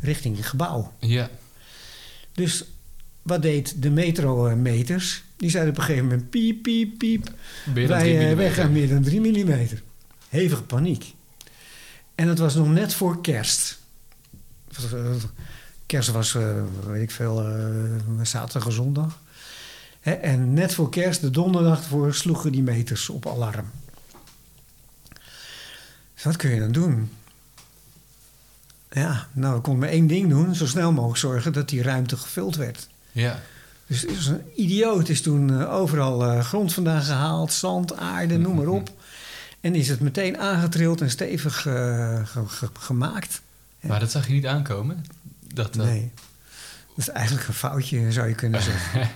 [0.00, 0.92] richting het gebouw.
[0.98, 1.30] Ja,
[2.32, 2.64] Dus
[3.22, 5.22] wat deed de metrometers?
[5.36, 7.30] Die zeiden op een gegeven moment piep, piep, piep.
[7.74, 9.68] je Wij, eh, wij gaan meer dan 3 mm.
[10.28, 11.14] Hevige paniek.
[12.14, 13.78] En het was nog net voor kerst.
[15.90, 16.54] Kerst was, eh,
[16.86, 17.54] weet ik veel, eh,
[18.22, 19.18] zaterdag of zondag.
[20.00, 23.70] Hè, en net voor kerst, de donderdag voor, sloegen die meters op alarm.
[26.14, 27.10] Dus wat kun je dan doen?
[28.90, 30.54] Ja, nou, ik kon maar één ding doen.
[30.54, 32.88] Zo snel mogelijk zorgen dat die ruimte gevuld werd.
[33.12, 33.40] Ja,
[33.86, 38.56] Dus het is een idioot is toen eh, overal grond vandaan gehaald, zand, aarde, noem
[38.56, 38.90] maar op.
[39.60, 43.40] En is het meteen aangetrild en stevig ge- ge- gemaakt.
[43.80, 45.04] Maar dat zag je niet aankomen?
[45.54, 46.10] Dat, dat- Nee.
[46.96, 49.00] Dat is eigenlijk een foutje, zou je kunnen zeggen.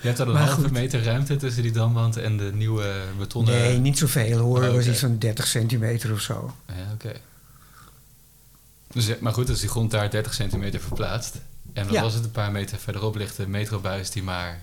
[0.00, 0.70] Je hebt al een Maar halve goed.
[0.70, 3.54] meter ruimte tussen die damwand en de nieuwe betonnen...
[3.54, 4.64] Nee, niet zoveel hoor.
[4.64, 6.54] Oh, was iets van 30 centimeter of zo.
[6.66, 7.12] Ja, oké.
[8.92, 11.34] Dus, eh, maar goed, als die grond daar 30 centimeter verplaatst...
[11.72, 12.02] en dan Ja.
[12.02, 14.60] was het een paar meter verderop ligt een metrobuis die maar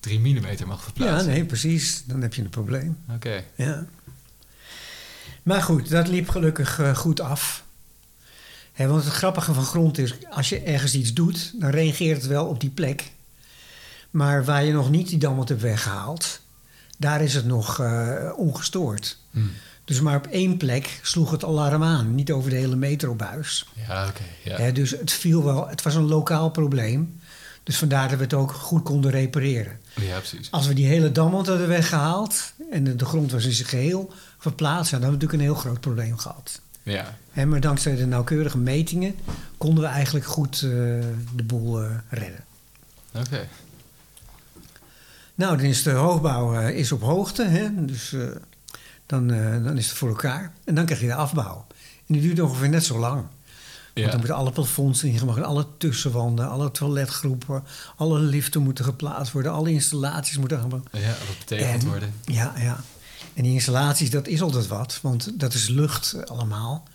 [0.00, 1.28] 3 mm mag Ja, verplaatsen.
[1.30, 2.02] nee, precies.
[2.06, 2.96] Dan heb je een probleem.
[3.14, 3.44] Oké.
[3.54, 3.84] Ja.
[5.42, 7.64] Maar goed, dat liep gelukkig eh, goed af.
[8.76, 12.46] Want het grappige van grond is, als je ergens iets doet, dan reageert het wel
[12.46, 13.10] op die plek.
[14.10, 16.40] Maar waar je nog niet die damwand hebt weggehaald,
[16.98, 19.18] daar is het nog eh, ongestoord.
[19.30, 19.38] Hm.
[19.84, 23.66] Dus maar op één plek sloeg het alarm aan, niet over de hele metrobuis.
[23.86, 24.72] Ja, oké.
[24.72, 27.20] dus het viel wel, het was een lokaal probleem.
[27.62, 29.78] Dus vandaar dat we het ook goed konden repareren.
[29.94, 30.50] ja, precies.
[30.50, 34.12] Als we die hele damwand hadden weggehaald en de, de grond was in zijn geheel
[34.38, 36.60] verplaatst, dan hadden we natuurlijk een heel groot probleem gehad.
[36.92, 37.14] Ja,
[37.46, 39.14] maar dankzij de nauwkeurige metingen
[39.58, 40.60] konden we eigenlijk goed eh,
[41.34, 42.44] de boel eh, redden.
[43.14, 43.48] oké.
[45.34, 47.84] Nou, dan is de hoogbouw eh, is op hoogte, hè?
[47.84, 48.14] dus
[49.06, 49.26] dan,
[49.64, 50.52] dan is het voor elkaar.
[50.64, 51.66] En dan krijg je de afbouw.
[52.06, 53.14] En die duurt ongeveer net zo lang.
[53.14, 53.28] Want
[53.94, 54.06] Ja.
[54.10, 57.64] dan moeten alle plafonds ingemaakt, alle tussenwanden, alle toiletgroepen,
[57.96, 62.12] alle liften moeten geplaatst worden, alle installaties moeten gaan ja, dat betekent En- worden.
[62.24, 62.80] Ja, ja.
[63.36, 66.88] En die installaties, dat is altijd wat, want dat is lucht allemaal.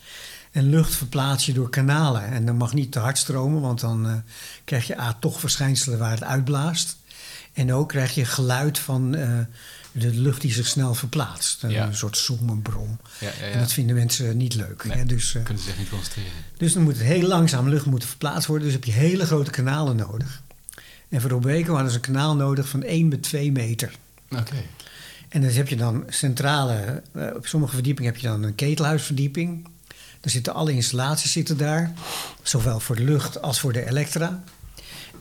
[0.52, 2.24] En lucht verplaats je door kanalen.
[2.24, 4.16] En dan mag niet te hard stromen, want dan eh,
[4.64, 6.98] krijg je A, toch verschijnselen waar het uitblaast.
[7.54, 9.40] En ook krijg je geluid van eh,
[9.92, 11.64] de lucht die zich snel verplaatst.
[11.68, 11.86] Ja.
[11.86, 13.00] Een soort zoemenbrom.
[13.20, 13.52] Ja, ja, ja.
[13.52, 14.84] En dat vinden mensen niet leuk.
[14.84, 14.98] Nee.
[14.98, 15.06] Hè?
[15.06, 16.32] Dus, eh, Kunnen ze zich niet concentreren.
[16.58, 18.66] dus dan moet het heel langzaam lucht moeten verplaatst worden.
[18.66, 20.42] Dus heb je hele grote kanalen nodig.
[21.10, 23.92] En voor Robeco hadden ze een kanaal nodig van 1 bij 2 meter.
[24.30, 24.56] Oké.
[25.32, 29.68] En dan heb je dan centrale, eh, op sommige verdiepingen heb je dan een ketelhuisverdieping.
[30.20, 31.94] Dan zitten alle installaties zitten daar,
[32.42, 34.44] zowel voor de lucht als voor de elektra.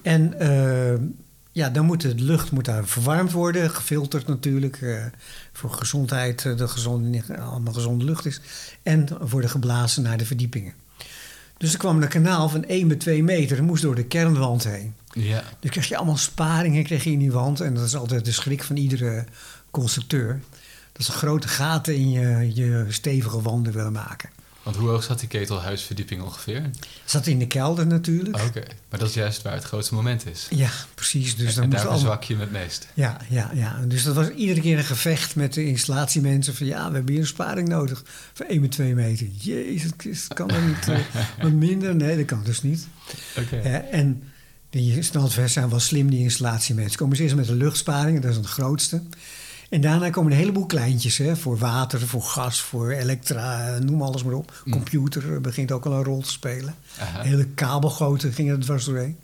[0.02, 1.00] En eh,
[1.52, 5.04] ja, dan moet de lucht moet daar verwarmd worden, gefilterd natuurlijk, eh,
[5.52, 8.40] voor gezondheid, eh, de gezonde, allemaal gezonde lucht is.
[8.82, 10.72] En worden geblazen naar de verdiepingen.
[11.56, 14.64] Dus er kwam een kanaal van 1 bij 2 meter, dat moest door de kernwand
[14.64, 14.94] heen.
[15.12, 17.60] Ja, Dus krijg je allemaal sparingen je in die wand.
[17.60, 19.24] En dat is altijd de schrik van iedere
[19.70, 20.40] constructeur.
[20.92, 24.30] Dat ze grote gaten in je, je stevige wanden willen maken.
[24.62, 26.70] want hoe hoog zat die ketelhuisverdieping ongeveer?
[27.04, 28.36] Zat in de kelder natuurlijk.
[28.36, 30.46] Oké, maar dat is juist waar het grootste moment is.
[30.50, 31.36] Ja, precies.
[31.36, 31.98] Dus dan en daar allemaal...
[31.98, 32.86] verzwak je het meest.
[32.94, 33.80] Ja, ja, ja.
[33.86, 36.54] Dus dat was iedere keer een gevecht met de installatiemensen.
[36.54, 38.02] Van ja, we hebben hier een sparing nodig.
[38.32, 39.26] Van 1 met 2 meter.
[39.26, 40.98] Jezus Christus, kan dat niet eh,
[41.42, 41.96] wat minder?
[41.96, 42.86] Nee, dat kan dus niet.
[43.36, 43.56] Oké.
[43.90, 44.22] En
[44.70, 46.98] die standvers zijn wel slim, die installatiemensen.
[46.98, 49.02] Komen ze eerst met de luchtsparing, dat is het grootste.
[49.70, 54.22] En daarna komen een heleboel kleintjes, hè, voor water, voor gas, voor elektra, noem alles
[54.22, 54.62] maar op.
[54.64, 54.72] Mm.
[54.72, 56.74] Computer eh, begint ook al een rol te spelen.
[56.98, 57.22] Aha.
[57.22, 59.16] Hele kabelgoten gingen er dwars doorheen.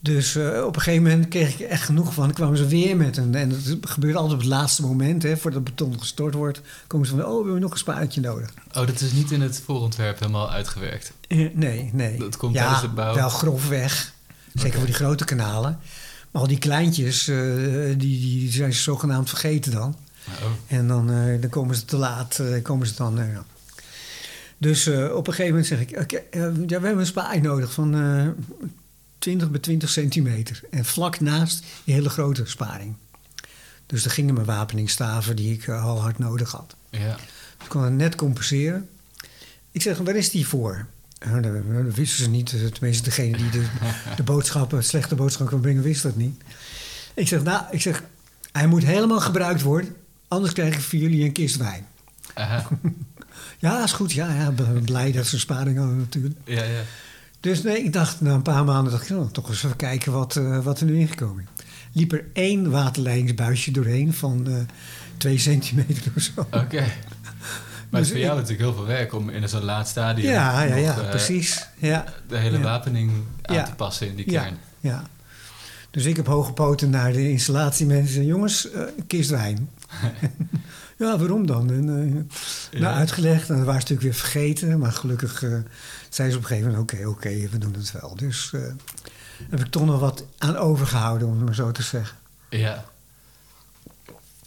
[0.00, 2.24] Dus eh, op een gegeven moment kreeg ik echt genoeg van.
[2.24, 3.34] Dan kwamen ze weer met een...
[3.34, 6.60] En dat gebeurt altijd op het laatste moment, hè, voordat het beton gestort wordt.
[6.86, 8.54] komen ze van, oh, we hebben nog een spaartje nodig.
[8.68, 11.12] Oh, dat is niet in het voorontwerp helemaal uitgewerkt.
[11.28, 12.18] Eh, nee, nee.
[12.18, 13.14] Dat komt ja, tijdens de bouw?
[13.14, 14.12] wel grofweg.
[14.54, 15.78] Zeker voor die grote kanalen.
[16.32, 17.36] Maar al die kleintjes, eh,
[17.86, 19.96] die, die zijn ze zogenaamd vergeten dan.
[20.28, 23.20] Oh, En dan, eh, dan komen ze te laat, eh, komen ze dan...
[24.58, 25.98] Dus op een gegeven moment zeg ik...
[25.98, 28.28] oké, eh, ja, we hebben een spaai nodig van eh
[29.18, 30.60] 20 bij 20 centimeter.
[30.70, 32.94] En vlak naast die hele grote sparing.
[33.86, 36.76] Dus daar gingen mijn wapeningsstaven die ik al hard nodig had.
[36.90, 37.16] ja.
[37.62, 38.88] Ik kon het net compenseren.
[39.70, 40.86] Ik zeg, waar is die voor?
[41.24, 42.52] Nou, dat, dat wisten ze niet.
[42.52, 43.64] Eh, Tenminste, degene die de,
[44.16, 46.42] de boodschappen, slechte boodschappen kon brengen, wist dat niet.
[47.14, 48.02] Ik zeg, nou, ik zeg,
[48.52, 49.94] hij moet helemaal gebruikt worden.
[50.28, 51.86] Anders krijg ik voor jullie een kist wijn.
[52.34, 52.68] Aha.
[53.58, 54.12] Ja, is goed.
[54.12, 54.52] Ja, ja
[54.84, 56.34] blij dat ze een sparing hadden natuurlijk.
[56.44, 56.80] Ja, ja.
[57.40, 60.12] Dus nee, ik dacht, na een paar maanden dacht ik, nou, toch eens even kijken
[60.12, 61.64] wat, eh, wat er nu ingekomen is.
[61.92, 64.54] Liep er één waterleidingsbuisje doorheen van eh
[65.16, 66.46] twee centimeter of zo.
[66.50, 66.84] Oké.
[67.92, 70.30] Maar het Dus is voor jou natuurlijk heel veel werk om in zo'n laat stadium...
[70.32, 71.66] Ja, ja, ja, nog, eh, precies.
[71.78, 72.04] Ja.
[72.28, 72.62] De hele Ja.
[72.62, 73.62] wapening aan Ja.
[73.64, 74.58] te passen in die Ja, kern.
[74.80, 75.02] ja.
[75.90, 78.24] Dus ik heb hoge poten naar de installatiemensen.
[78.24, 79.70] Jongens, een kist wijn.
[80.98, 81.70] ja, waarom dan?
[81.70, 82.98] En, eh, Nou, Ja.
[82.98, 83.48] uitgelegd.
[83.50, 84.78] En dat waren ze natuurlijk weer vergeten.
[84.78, 85.38] Maar gelukkig
[86.08, 86.92] zei ze op een gegeven moment...
[86.92, 88.16] oké, oké, we doen het wel.
[88.16, 88.52] Dus
[89.50, 92.16] heb ik toch nog wat aan overgehouden, om het maar zo te zeggen.
[92.50, 92.84] Ja.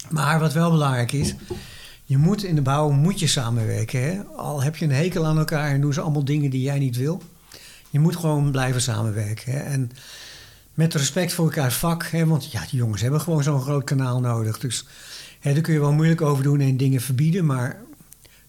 [0.09, 1.35] Maar wat wel belangrijk is...
[2.05, 4.03] je moet in de bouw moet je samenwerken.
[4.03, 4.23] Hè?
[4.23, 6.97] Al heb je een hekel aan elkaar en doen ze allemaal dingen die jij niet
[6.97, 7.21] wil...
[7.89, 9.51] je moet gewoon blijven samenwerken.
[9.51, 9.59] Hè?
[9.59, 9.91] En
[10.73, 12.05] met respect voor elkaars vak.
[12.05, 14.59] Hè, want ja, die jongens hebben gewoon zo'n groot kanaal nodig.
[14.59, 14.85] Dus
[15.39, 17.81] hè, daar kun je wel moeilijk over doen en dingen verbieden, maar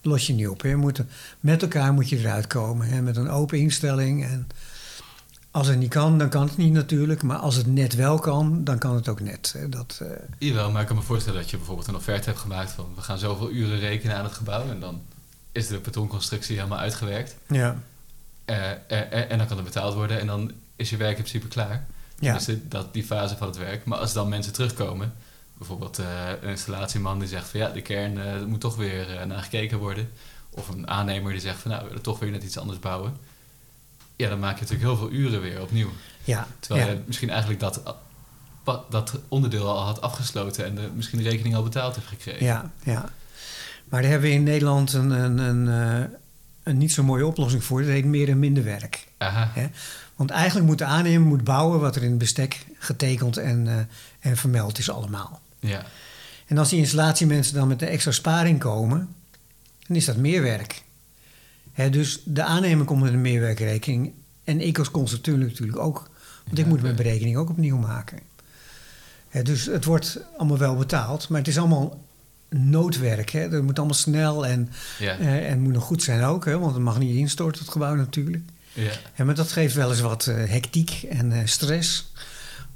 [0.01, 0.61] los je niet op.
[0.61, 0.75] Hè.
[0.75, 1.01] Moet,
[1.39, 2.87] met elkaar moet je eruit komen.
[2.87, 4.23] Hè, met een open instelling.
[4.23, 4.47] En
[5.57, 7.23] als het niet kan, dan kan het niet natuurlijk.
[7.23, 9.53] Maar als het net wel kan, dan kan het ook net.
[9.57, 9.69] Hè.
[9.69, 10.09] Dat, uh...
[10.37, 12.91] Jawel, maar ik kan me voorstellen dat je bijvoorbeeld een offerte hebt gemaakt van...
[12.95, 14.69] we gaan zoveel uren rekenen aan het gebouw...
[14.69, 15.01] en dan
[15.51, 17.35] is de betonconstructie helemaal uitgewerkt.
[17.47, 17.81] Ja.
[18.45, 21.47] Uh, uh, en dan kan het betaald worden en dan is je werk in principe
[21.47, 21.85] klaar.
[22.19, 22.33] Ja.
[22.33, 23.85] Dus dat, die fase van het werk.
[23.85, 25.13] Maar als dan mensen terugkomen,
[25.53, 30.09] bijvoorbeeld een installatieman die zegt van ja, de kern moet toch weer naar gekeken worden.
[30.49, 33.17] Of een aannemer die zegt van nou, we willen toch weer net iets anders bouwen.
[34.17, 35.89] Ja, dan maak je natuurlijk heel veel uren weer opnieuw.
[36.23, 36.47] Ja.
[36.59, 36.93] Terwijl ja.
[36.93, 37.81] je misschien eigenlijk dat,
[38.89, 42.45] dat onderdeel al had afgesloten en de, misschien de rekening al betaald hebt gekregen.
[42.45, 43.09] Ja, ja.
[43.89, 45.67] Maar daar hebben we in Nederland een, een, een,
[46.63, 47.81] een niet zo mooie oplossing voor.
[47.81, 49.07] Dat heet meer en minder werk.
[49.17, 49.51] Aha.
[49.53, 49.67] Hè?
[50.15, 53.75] Want eigenlijk moet de aannemer moet bouwen wat er in het bestek getekend en, uh,
[54.19, 55.41] en vermeld is allemaal.
[55.59, 55.85] Ja.
[56.45, 59.15] En als die installatiemensen dan met een extra sparing komen,
[59.87, 60.83] dan is dat meer werk.
[61.91, 64.11] Dus de aannemer komt met een meerwerkrekening
[64.43, 66.09] en ik als constructeur natuurlijk ook.
[66.45, 68.19] Want ik moet mijn berekening ook opnieuw maken.
[69.43, 72.03] Dus het wordt allemaal wel betaald, maar het is allemaal
[72.49, 73.29] noodwerk.
[73.29, 73.49] Hè.
[73.49, 75.17] Dat moet allemaal snel en, Ja.
[75.17, 77.95] eh, en moet nog goed zijn ook, hè, want het mag niet instorten, het gebouw
[77.95, 78.43] natuurlijk.
[78.73, 79.23] ja.
[79.25, 82.11] Maar dat geeft wel eens wat eh, hectiek en eh, stress.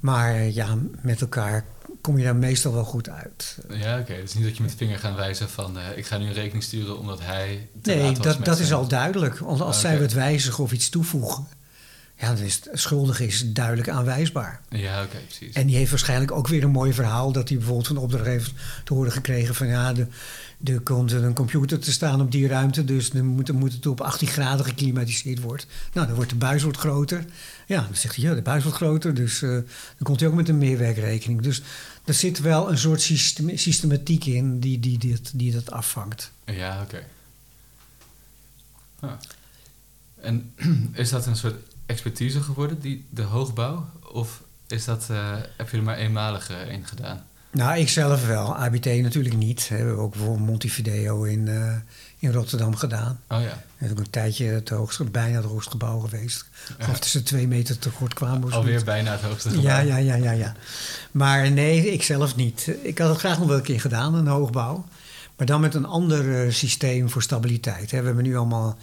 [0.00, 1.64] Maar ja, met elkaar
[2.02, 3.58] kom je daar meestal wel goed uit.
[3.70, 4.12] Ja, oké.
[4.12, 5.78] Het is niet dat je met de vinger gaat wijzen van...
[5.78, 8.58] eh, ik ga nu een rekening sturen omdat hij te Nee, laat was dat, dat
[8.58, 9.38] is al duidelijk.
[9.38, 11.46] Want als Ah, zij wat wijzigen of iets toevoegen...
[12.16, 14.60] ja, dan is het schuldig is duidelijk aanwijsbaar.
[14.68, 15.54] Ja, oké, precies.
[15.54, 17.32] En die heeft waarschijnlijk ook weer een mooi verhaal...
[17.32, 18.52] dat hij bijvoorbeeld van de opdrachtgever
[18.84, 19.66] te horen gekregen van...
[19.66, 20.06] ja, de,
[20.64, 22.84] er komt een computer te staan op die ruimte...
[22.84, 25.66] dus dan moet, het op 18 graden geklimatiseerd worden.
[25.92, 27.24] Nou, dan wordt de buis wordt groter.
[27.66, 29.14] Ja, dan zegt hij, ja, de buis wordt groter...
[29.14, 31.42] dus eh, dan komt hij ook met een meerwerkrekening.
[31.42, 31.62] Dus
[32.04, 36.32] er zit wel een soort system- systematiek in die, die, die dat afvangt.
[36.44, 37.02] Ja, oké.
[39.00, 39.12] Ah.
[40.20, 40.54] En
[40.92, 43.90] is dat een soort expertise geworden, die, de hoogbouw?
[44.12, 47.26] Of is dat, eh, heb je er maar eenmalig eh, in gedaan?
[47.52, 48.56] Nou, ik zelf wel.
[48.56, 49.68] ABT natuurlijk niet.
[49.68, 51.74] We hebben ook bijvoorbeeld Montevideo in, eh,
[52.18, 53.20] in Rotterdam gedaan.
[53.28, 53.48] Oh ja.
[53.48, 56.44] Dat is ook een tijdje het hoogste, bijna het hoogste gebouw geweest.
[56.78, 56.90] Ja.
[56.90, 58.42] Of ze twee meter te kort kwamen.
[58.42, 58.84] Alweer zoiets.
[58.84, 59.64] bijna het hoogste gebouw.
[59.64, 60.54] Ja, ja, ja, ja, ja.
[61.10, 62.70] Maar nee, ik zelf niet.
[62.82, 64.84] Ik had het graag nog wel een keer gedaan, een hoogbouw.
[65.36, 67.90] Maar dan met een ander eh, systeem voor stabiliteit.
[67.90, 67.98] hè.
[68.00, 68.76] We hebben nu allemaal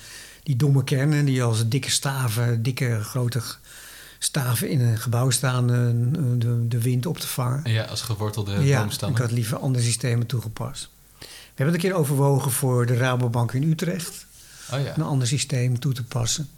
[0.43, 3.41] die domme kernen die als dikke staven, dikke grote
[4.19, 5.77] staven in een gebouw staan, eh,
[6.39, 7.71] de, de wind op te vangen.
[7.71, 9.21] Ja, als gewortelde Ja, ik boomstammen.
[9.21, 10.89] had liever andere systemen toegepast.
[11.19, 11.25] We
[11.65, 14.25] hebben het een keer overwogen voor de Rabobank in Utrecht
[14.73, 14.97] Oh ja.
[14.97, 16.49] een ander systeem toe te passen.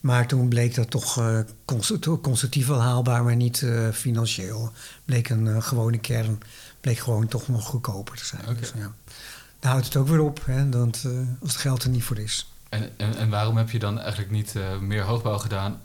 [0.00, 1.22] Maar toen bleek dat toch
[1.64, 4.72] constru- constructief wel haalbaar, maar niet eh, financieel.
[5.04, 6.38] Bleek een gewone kern,
[6.80, 8.42] bleek gewoon toch nog goedkoper te zijn.
[8.60, 8.92] Dus, ja.
[9.60, 10.80] Daar houdt het ook weer op, hè, eh,
[11.40, 12.50] als het geld er niet voor is.
[12.68, 15.80] En, en, en waarom heb je dan eigenlijk niet meer hoogbouw gedaan?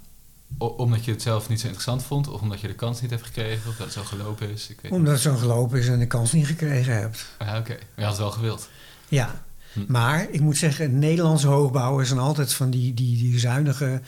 [0.58, 2.28] Omdat je het zelf niet zo interessant vond?
[2.28, 3.70] Of omdat je de kans niet hebt gekregen?
[3.70, 4.70] Of dat het zo gelopen is?
[4.70, 7.26] Ik weet Omdat het zo gelopen is en de kans niet gekregen hebt.
[7.40, 7.70] Ja, oké.
[7.74, 8.70] Maar je had het wel gewild.
[9.08, 9.80] Ja, Hm.
[9.88, 14.02] maar ik moet zeggen, Nederlandse hoogbouwers zijn altijd van die, die, die zuinige,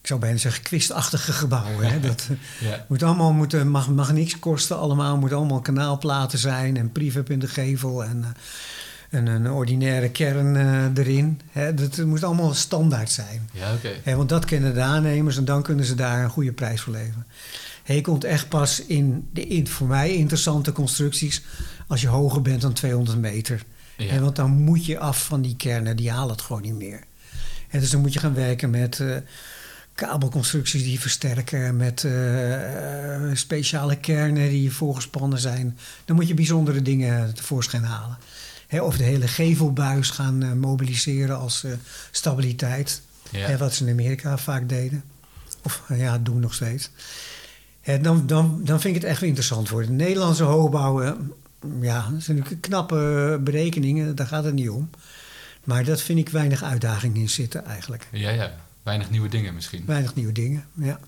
[0.00, 1.90] ik zou bijna zeggen kwistachtige gebouwen.
[1.90, 2.00] Hè?
[2.00, 2.28] Dat,
[2.60, 2.84] Ja.
[2.88, 5.16] Moet allemaal, moet, eh, mag, mag niks kosten allemaal.
[5.16, 8.30] Moet allemaal kanaalplaten zijn en prefab in de gevel en, eh,
[9.10, 11.40] en een ordinaire kern eh, erin.
[11.50, 13.50] Hè, dat het moet allemaal standaard zijn.
[13.52, 14.16] Ja, oké.
[14.16, 17.26] Want dat kennen de aannemers en dan kunnen ze daar een goede prijs voor leveren.
[17.82, 21.42] Hè, je komt echt pas in de in, voor mij interessante constructies
[21.86, 23.64] als je hoger bent dan 200 meter.
[23.96, 24.20] Ja.
[24.20, 27.00] Want dan moet je af van die kernen, die halen het gewoon niet meer.
[27.68, 29.16] Hè, dus dan moet je gaan werken met eh,
[29.94, 35.78] kabelconstructies die versterken, met eh, speciale kernen die voorgespannen zijn.
[36.04, 38.18] Dan moet je bijzondere dingen tevoorschijn halen.
[38.70, 41.72] Hè, of de hele gevelbuis gaan eh, mobiliseren als eh,
[42.10, 43.02] stabiliteit.
[43.30, 43.56] Ja.
[43.56, 45.04] Wat ze in Amerika vaak deden.
[45.62, 46.90] Of eh, ja, doen nog steeds.
[48.00, 49.96] Dan, dan, dan vind ik het echt interessant worden.
[49.96, 51.32] Nederlandse hoogbouwen,
[51.80, 54.90] ja, dat zijn natuurlijk knappe berekeningen, daar gaat het niet om.
[55.64, 58.06] Maar dat vind ik weinig uitdaging in zitten eigenlijk.
[58.12, 58.54] Ja, ja.
[58.82, 59.82] Weinig nieuwe dingen misschien.
[59.86, 61.00] Weinig nieuwe dingen, ja.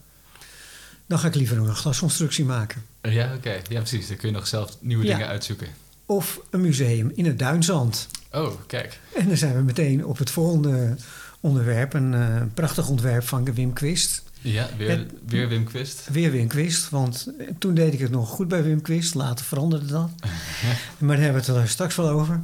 [1.07, 2.83] Dan ga ik liever nog een glasconstructie maken.
[3.03, 3.61] Ja, oké.
[3.69, 4.09] Ja, precies.
[4.09, 5.13] Dan kun je nog zelf nieuwe Ja.
[5.13, 5.67] dingen uitzoeken.
[6.13, 8.09] Of een museum in het Duinzand.
[8.33, 9.01] Oh, kijk.
[9.15, 10.97] En dan zijn we meteen op het volgende
[11.41, 11.95] onderwerp.
[11.95, 14.23] Een eh, prachtig ontwerp van Wim Quist.
[14.41, 16.09] Ja, weer, Het- weer Wim Quist.
[16.11, 19.15] Weer Wim Quist, want eh, toen deed ik het nog goed bij Wim Quist.
[19.15, 20.11] Later veranderde dat.
[20.99, 22.41] Maar daar hebben we het er straks wel over.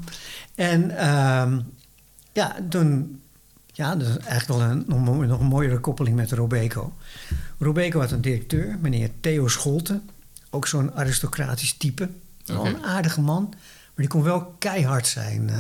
[0.54, 1.60] En ehm,
[2.32, 3.20] ja, toen...
[3.72, 6.92] Ja, dat is eigenlijk wel een, nog, nog een mooiere koppeling met Robeco.
[7.58, 10.00] Robeco had een directeur, meneer Theo Scholte.
[10.50, 12.08] Ook zo'n aristocratisch type.
[12.48, 13.58] Wel een aardige man, maar
[13.94, 15.50] die kon wel keihard zijn.
[15.50, 15.56] eh,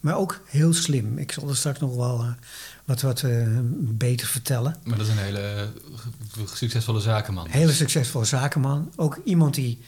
[0.00, 1.18] maar ook heel slim.
[1.18, 2.28] Ik zal er straks nog wel eh,
[2.84, 3.46] wat, wat eh,
[3.78, 4.76] beter vertellen.
[4.84, 5.72] Maar dat is een hele
[6.54, 7.46] succesvolle zakenman.
[7.50, 8.92] Hele succesvolle zakenman.
[8.96, 9.80] Ook iemand die...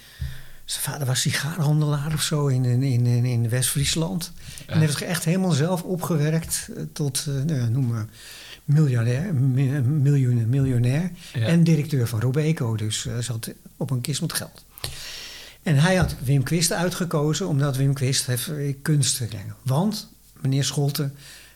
[0.65, 4.33] Zijn vader was sigarenhandelaar of zo in, in, in, in West-Friesland.
[4.67, 8.07] En heeft zich echt helemaal zelf opgewerkt tot, nou noem maar,
[8.65, 11.11] miljardair, mi- miljoen- miljonair.
[11.35, 11.47] Ja.
[11.47, 14.65] En directeur van Robeco, dus zat op een kist met geld.
[15.67, 19.55] En hij had Wim Quist uitgekozen, omdat Wim Quist heeft eh, kunst te brengen.
[19.63, 20.09] Want
[20.41, 21.11] meneer Scholte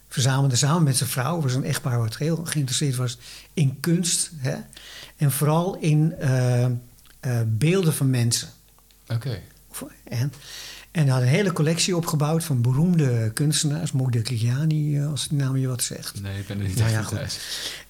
[0.08, 3.18] verzamelde samen met zijn vrouw, was een echtpaar wat heel geïnteresseerd was
[3.54, 4.30] in kunst.
[4.36, 4.56] Hè?
[5.16, 6.70] En vooral in eh, eh,
[7.46, 8.48] beelden van mensen.
[9.08, 9.40] Oké.
[10.04, 10.32] En,
[10.90, 13.92] en hij had een hele collectie opgebouwd van beroemde kunstenaars.
[13.92, 16.20] Modigliani, als die naam je wat zegt.
[16.22, 17.18] Nee, ik ben er niet Nou echt ja, in goed.
[17.18, 17.38] thuis.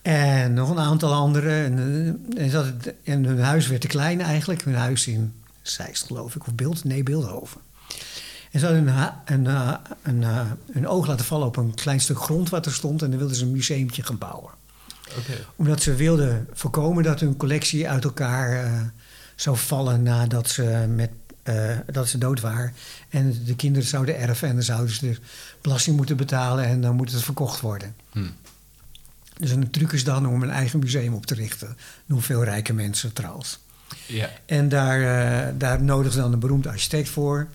[0.03, 1.65] En nog een aantal anderen.
[1.65, 2.67] En, en, dat,
[3.05, 4.65] en hun huis werd te klein eigenlijk.
[4.65, 6.47] Hun huis in Zeist, geloof ik.
[6.47, 7.61] Of Beeld, nee, Beeldhoven.
[8.51, 12.01] En ze hadden een, een, eh, een, eh, een oog laten vallen op een klein
[12.01, 13.03] stuk grond wat er stond.
[13.03, 14.51] En daar wilden ze een museumtje gaan bouwen.
[15.57, 18.81] Omdat ze wilden voorkomen dat hun collectie uit elkaar eh,
[19.35, 21.11] zou vallen nadat ze, met,
[21.87, 22.73] dat ze dood waren.
[23.09, 25.21] En de kinderen zouden erven en dan zouden ze er
[25.61, 27.95] belasting moeten betalen en dan moet het verkocht worden.
[28.11, 28.29] Hm.
[29.37, 31.77] Dus een truc is dan om een eigen museum op te richten.
[32.07, 33.59] Doen veel rijke mensen trouwens.
[34.07, 34.31] Ja.
[34.47, 35.01] En daar,
[35.47, 37.47] eh daar nodigde ze dan een beroemde architect voor.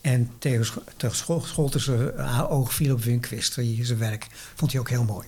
[0.00, 3.54] En Theo Sch- Theo Schol- Scholtes uh, oog viel op Wim Quist.
[3.54, 5.26] Die- Zijn werk vond hij ook heel mooi.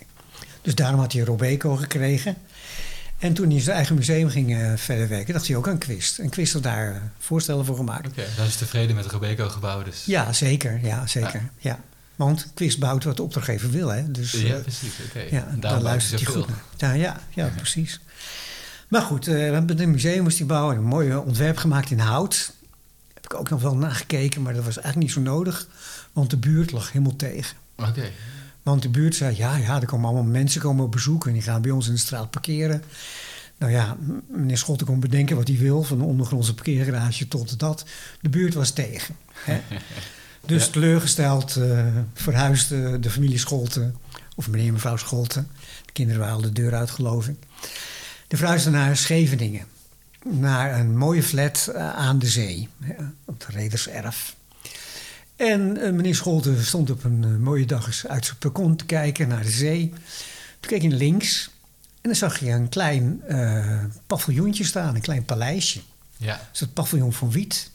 [0.63, 2.37] Dus daarom had hij Robeco gekregen.
[3.19, 6.19] En toen hij zijn eigen museum ging eh, verder werken, dacht hij ook aan Quist.
[6.19, 8.07] En Quist had daar eh, voorstellen voor gemaakt.
[8.07, 10.05] Oké, dan is tevreden met het Robeco-gebouw dus.
[10.05, 10.81] Ja, zeker.
[10.83, 11.51] Ja, zeker.
[11.59, 11.81] Ja.
[12.17, 13.89] Want Quist bouwt wat de opdrachtgever wil.
[13.89, 14.11] Hè?
[14.11, 14.93] Dus, Ja, eh, precies.
[15.09, 15.21] Oké.
[15.31, 16.63] ja, En daar luistert hij goed naar.
[16.77, 18.01] Ja, ja, ja, precies.
[18.89, 20.77] Maar goed, eh, we hebben een museum hij bouwen.
[20.77, 22.53] Een mooi ontwerp gemaakt in hout.
[23.15, 25.69] Heb ik ook nog wel nagekeken, maar dat was eigenlijk niet zo nodig.
[26.13, 27.57] Want de buurt lag helemaal tegen.
[27.77, 28.11] Oké.
[28.63, 31.27] Want de buurt zei, ja, ja, er komen allemaal mensen komen op bezoek...
[31.27, 32.83] en die gaan bij ons in de straat parkeren.
[33.59, 33.97] Nou ja,
[34.29, 35.83] meneer Schotten kon bedenken wat hij wil...
[35.83, 37.85] van de ondergrondse parkeergarage tot dat.
[38.21, 39.17] De buurt was tegen.
[39.33, 39.61] Hè?
[40.47, 40.71] Dus Ja.
[40.71, 43.97] teleurgesteld eh, verhuisde de familie Scholten...
[44.35, 45.49] of meneer en mevrouw Scholten.
[45.87, 47.37] De kinderen waren al de deur uit, geloof ik.
[48.35, 49.67] De verhuisde naar Scheveningen.
[50.23, 52.69] Naar een mooie flat eh, aan de zee.
[52.81, 52.95] hè,
[53.25, 54.35] op het Rederserf.
[55.37, 58.85] En eh, meneer Scholten stond op een eh, mooie dag eens uit zijn balkon te
[58.85, 59.89] kijken naar de zee.
[60.61, 61.51] Toen keek hij links
[61.95, 65.81] en dan zag je een klein eh paviljoentje staan, een klein paleisje.
[66.17, 66.37] Ja.
[66.37, 67.71] Dat is het paviljoen van Wiet.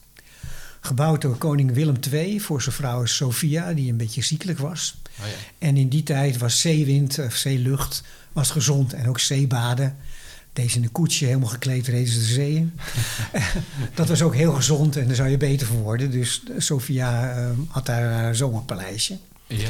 [0.80, 4.98] Gebouwd door koning Willem II voor zijn vrouw Sophia, die een beetje ziekelijk was.
[5.20, 5.34] Oh ja.
[5.58, 9.98] En in die tijd was zeewind of zeelucht was gezond en ook zeebaden.
[10.60, 12.74] Deze in een koetsje, helemaal gekleed, reden ze de zee in.
[13.94, 16.12] dat was ook heel gezond en daar zou je beter van worden.
[16.12, 19.18] Dus Sophia eh, had daar haar zomerpaleisje.
[19.48, 19.70] Ja.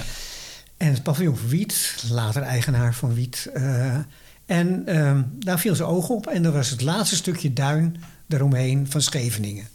[0.78, 3.50] En het paviljoen van Wiet, later eigenaar van Wiet.
[3.54, 3.98] eh,
[4.46, 7.96] en ehm, daar viel zijn oog op en dat was het laatste stukje duin
[8.28, 9.68] daaromheen van Scheveningen.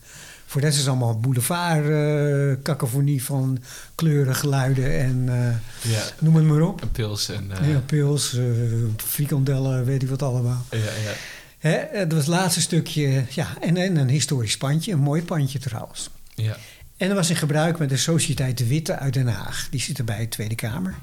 [0.55, 3.59] Voor de rest is allemaal boulevard, eh cacophonie van
[3.95, 5.25] kleuren, geluiden en
[5.83, 6.03] Ja.
[6.21, 6.83] noem het maar op.
[6.83, 7.51] Een pils en...
[7.61, 8.37] eh, Ja, pils,
[8.97, 10.65] frikandellen, weet ik wat allemaal.
[10.71, 11.13] ja, ja.
[11.59, 15.59] Hè, dat was het laatste stukje, ja, en, en een historisch pandje, een mooi pandje
[15.59, 16.11] trouwens.
[16.35, 16.57] Ja.
[16.97, 19.67] En dat was in gebruik met de Sociëteit de Witte uit Den Haag.
[19.71, 20.95] Die zitten bij de Tweede Kamer.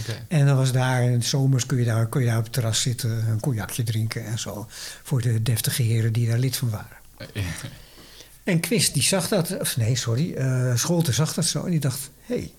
[0.00, 0.24] Oké.
[0.28, 2.52] En dan was daar, in de zomers kun je daar, kun je daar op het
[2.52, 4.66] terras zitten, een cognacje drinken en zo.
[5.02, 6.96] Voor de deftige heren die daar lid van waren.
[8.50, 10.34] En Quist, die zag dat, of nee, sorry,
[10.76, 12.52] Scholte zag dat zo en die dacht: hé, hey,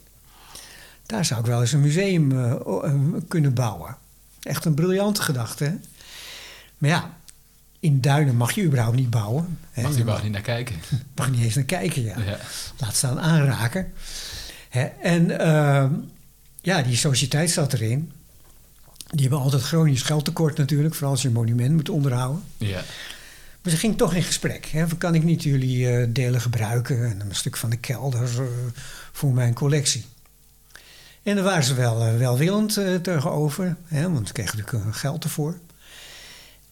[1.12, 2.94] daar zou ik wel eens een museum eh, eh,
[3.28, 3.98] kunnen bouwen.
[4.42, 5.64] Echt een briljante gedachte.
[5.64, 5.74] Hè?
[6.78, 7.18] Maar ja,
[7.80, 9.58] in Duinen mag je überhaupt niet bouwen.
[9.72, 9.82] hè.
[9.82, 10.76] Mag Je je wel niet naar kijken.
[11.16, 12.20] mag niet eens naar kijken, ja.
[12.20, 12.40] Ja.
[12.78, 13.94] Laat staan aanraken.
[14.70, 14.84] Hè?
[14.84, 15.94] En ehm,
[16.62, 18.12] ja, die sociëteit zat erin.
[19.08, 22.44] Die hebben altijd chronisch geldtekort natuurlijk, vooral als je een monument moet onderhouden.
[22.58, 22.84] Ja.
[23.62, 24.66] Maar ze ging toch in gesprek.
[24.66, 24.86] Hè?
[24.98, 28.48] Kan ik niet jullie eh, delen gebruiken en een stuk van de kelder eh,
[29.12, 30.06] voor mijn collectie?
[31.24, 34.12] En daar waren ze wel eh, welwillend tegenover, hè?
[34.12, 35.58] want ze kregen natuurlijk geld ervoor.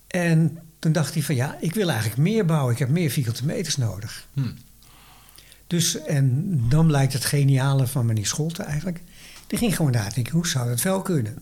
[0.07, 2.73] En toen dacht hij van ja, ik wil eigenlijk meer bouwen.
[2.73, 4.27] Ik heb meer vierkante meters nodig.
[4.33, 4.51] Hm.
[5.67, 9.01] Dus, en dan blijkt het geniale van meneer Scholte eigenlijk.
[9.47, 11.41] Die ging gewoon nadenken, hoe zou dat wel kunnen?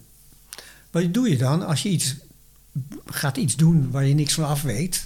[0.92, 2.16] Wat doe je dan als je iets
[3.06, 5.06] gaat iets doen waar je niks van af weet...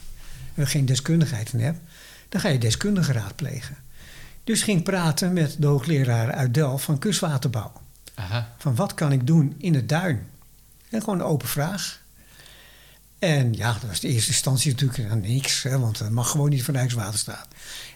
[0.55, 1.79] en geen deskundigheid in hebt...
[2.29, 3.75] dan ga je deskundigen raadplegen.
[4.43, 7.71] Dus ging praten met de hoogleraar uit Delft van kustwaterbouw.
[8.15, 8.53] Aha.
[8.57, 10.27] Van wat kan ik doen in het duin?
[10.89, 11.99] En gewoon een open vraag.
[13.19, 16.63] En ja, dat was de eerste instantie natuurlijk niks, hè, want dat mag gewoon niet
[16.63, 17.47] van Rijkswaterstaat.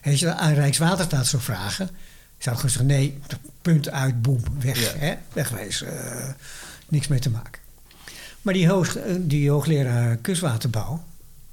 [0.02, 1.90] En als je aan Rijkswaterstaat zou vragen,
[2.38, 3.20] zou ik gewoon zeggen: nee,
[3.62, 5.00] punt uit, boem, weg, Ja.
[5.00, 6.12] hè, wegwezen.
[6.18, 6.34] eh,
[6.88, 7.62] niks mee te maken.
[8.42, 11.04] Maar die, hoog, eh, die hoogleraar kustwaterbouw,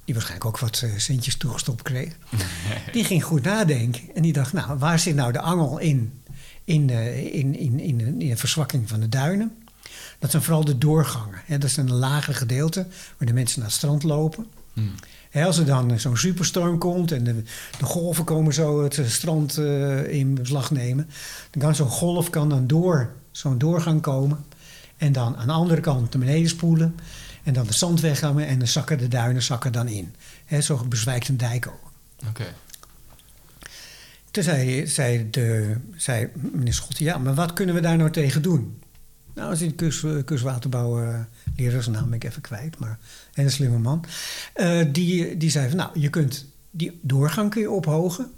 [0.05, 2.16] die waarschijnlijk ook wat eh, centjes toegestopt kreeg,
[2.92, 4.03] die ging goed nadenken.
[4.14, 6.22] En die dacht: nou, waar zit nou de angel in,
[6.64, 9.57] in, eh, in, in, in, in de verzwakking van de duinen?
[10.18, 11.40] Dat zijn vooral de doorgangen.
[11.44, 11.59] Hè.
[11.59, 12.86] Dat is een lagere gedeelte
[13.18, 14.46] waar de mensen naar het strand lopen.
[14.72, 14.94] Hmm.
[15.30, 17.42] Hè, als er dan zo'n superstorm komt en de,
[17.78, 21.09] de golven komen zo het strand eh, in beslag nemen,
[21.50, 24.44] dan kan zo'n golf kan dan door zo'n doorgang komen
[24.96, 26.94] en dan aan de andere kant naar beneden spoelen
[27.43, 30.14] en dan de zand weggaan en dan zakken de duinen zakken dan in.
[30.45, 31.93] Hè, zo bezwijkt een dijk ook.
[32.28, 32.45] Oké.
[34.30, 38.43] Toen zei, zei, de, zei meneer Schotten, ja, maar wat kunnen we daar nou tegen
[38.43, 38.80] doen?
[39.34, 41.18] Nou, als die kust, kustwaterbouw eh,
[41.57, 42.99] leraar, zijn naam ben ik even kwijt, maar
[43.34, 44.05] een slimme man.
[44.55, 48.30] Eh, die, die zei van, nou, je kunt die doorgang kun je ophogen.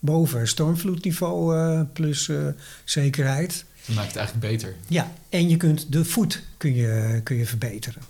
[0.00, 2.46] Boven stormvloedniveau eh, plus eh,
[2.84, 3.64] zekerheid.
[3.86, 4.74] Dat maakt het eigenlijk beter.
[4.86, 8.02] Ja, en je kunt de voet kun je, kun je verbeteren.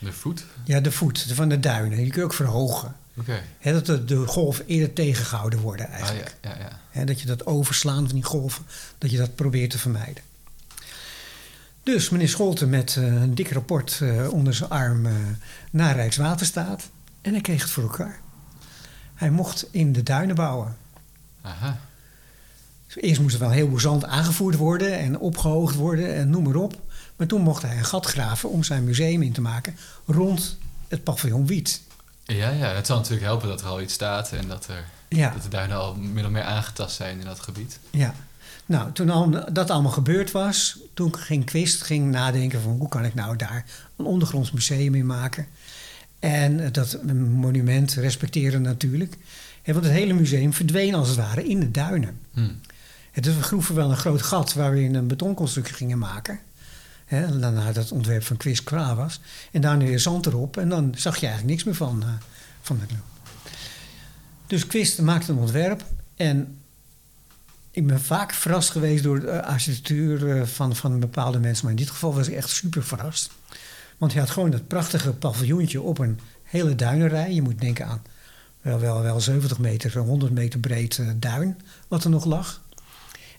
[0.00, 0.44] De voet?
[0.64, 1.98] Ja, de voet van de duinen.
[1.98, 2.96] Die kun je ook verhogen.
[3.62, 6.36] Dat de, de golven eerder tegengehouden worden Ah, eigenlijk.
[6.42, 6.78] ja, ja, ja.
[6.90, 8.64] Hè, dat je dat overslaan van die golven,
[8.98, 10.22] dat je dat probeert te vermijden.
[11.82, 15.12] Dus meneer Scholten met eh, een dik rapport eh, onder zijn arm eh,
[15.70, 16.88] naar Rijkswaterstaat.
[17.20, 18.20] En hij kreeg het voor elkaar.
[19.14, 20.76] Hij mocht in de duinen bouwen.
[21.42, 21.78] Aha.
[22.86, 26.54] Dus eerst moest er wel heleboel zand aangevoerd worden en opgehoogd worden en noem maar
[26.54, 26.80] op.
[27.20, 30.58] Maar toen mocht hij een gat graven om zijn museum in te maken rond
[30.88, 31.80] het paviljoen Wiet.
[32.24, 35.30] Ja, ja, het zal natuurlijk helpen dat er al iets staat en dat, er, Ja.
[35.30, 37.78] dat de duinen al min of meer aangetast zijn in dat gebied.
[37.90, 38.14] Ja,
[38.66, 43.04] nou, toen al, dat allemaal gebeurd was, toen ging Quist ging nadenken van hoe kan
[43.04, 43.64] ik nou daar
[43.96, 45.46] een ondergronds museum in maken.
[46.18, 46.98] En eh, dat
[47.34, 49.16] monument respecteren natuurlijk.
[49.64, 52.18] Want het hele museum verdween als het ware in de duinen.
[52.32, 52.50] Hm.
[53.10, 56.40] Het is we groeven wel een groot gat waar we een betonconstructie gingen maken.
[57.10, 59.20] Hè, naar dat ontwerp van Quist klaar was.
[59.52, 60.56] En daar nu zand erop.
[60.56, 62.02] En dan zag je eigenlijk niks meer van.
[62.02, 62.08] eh,
[62.60, 62.94] van de
[64.46, 65.84] dus Quist maakte een ontwerp.
[66.16, 66.58] En
[67.70, 71.64] ik ben vaak verrast geweest door de architectuur eh, van, van bepaalde mensen.
[71.64, 73.30] Maar in dit geval was ik echt super verrast.
[73.98, 77.34] Want hij had gewoon dat prachtige paviljoentje op een hele duinenrij.
[77.34, 78.02] Je moet denken aan
[78.60, 82.60] wel, wel, wel 70 meter, 100 meter breed eh, duin wat er nog lag.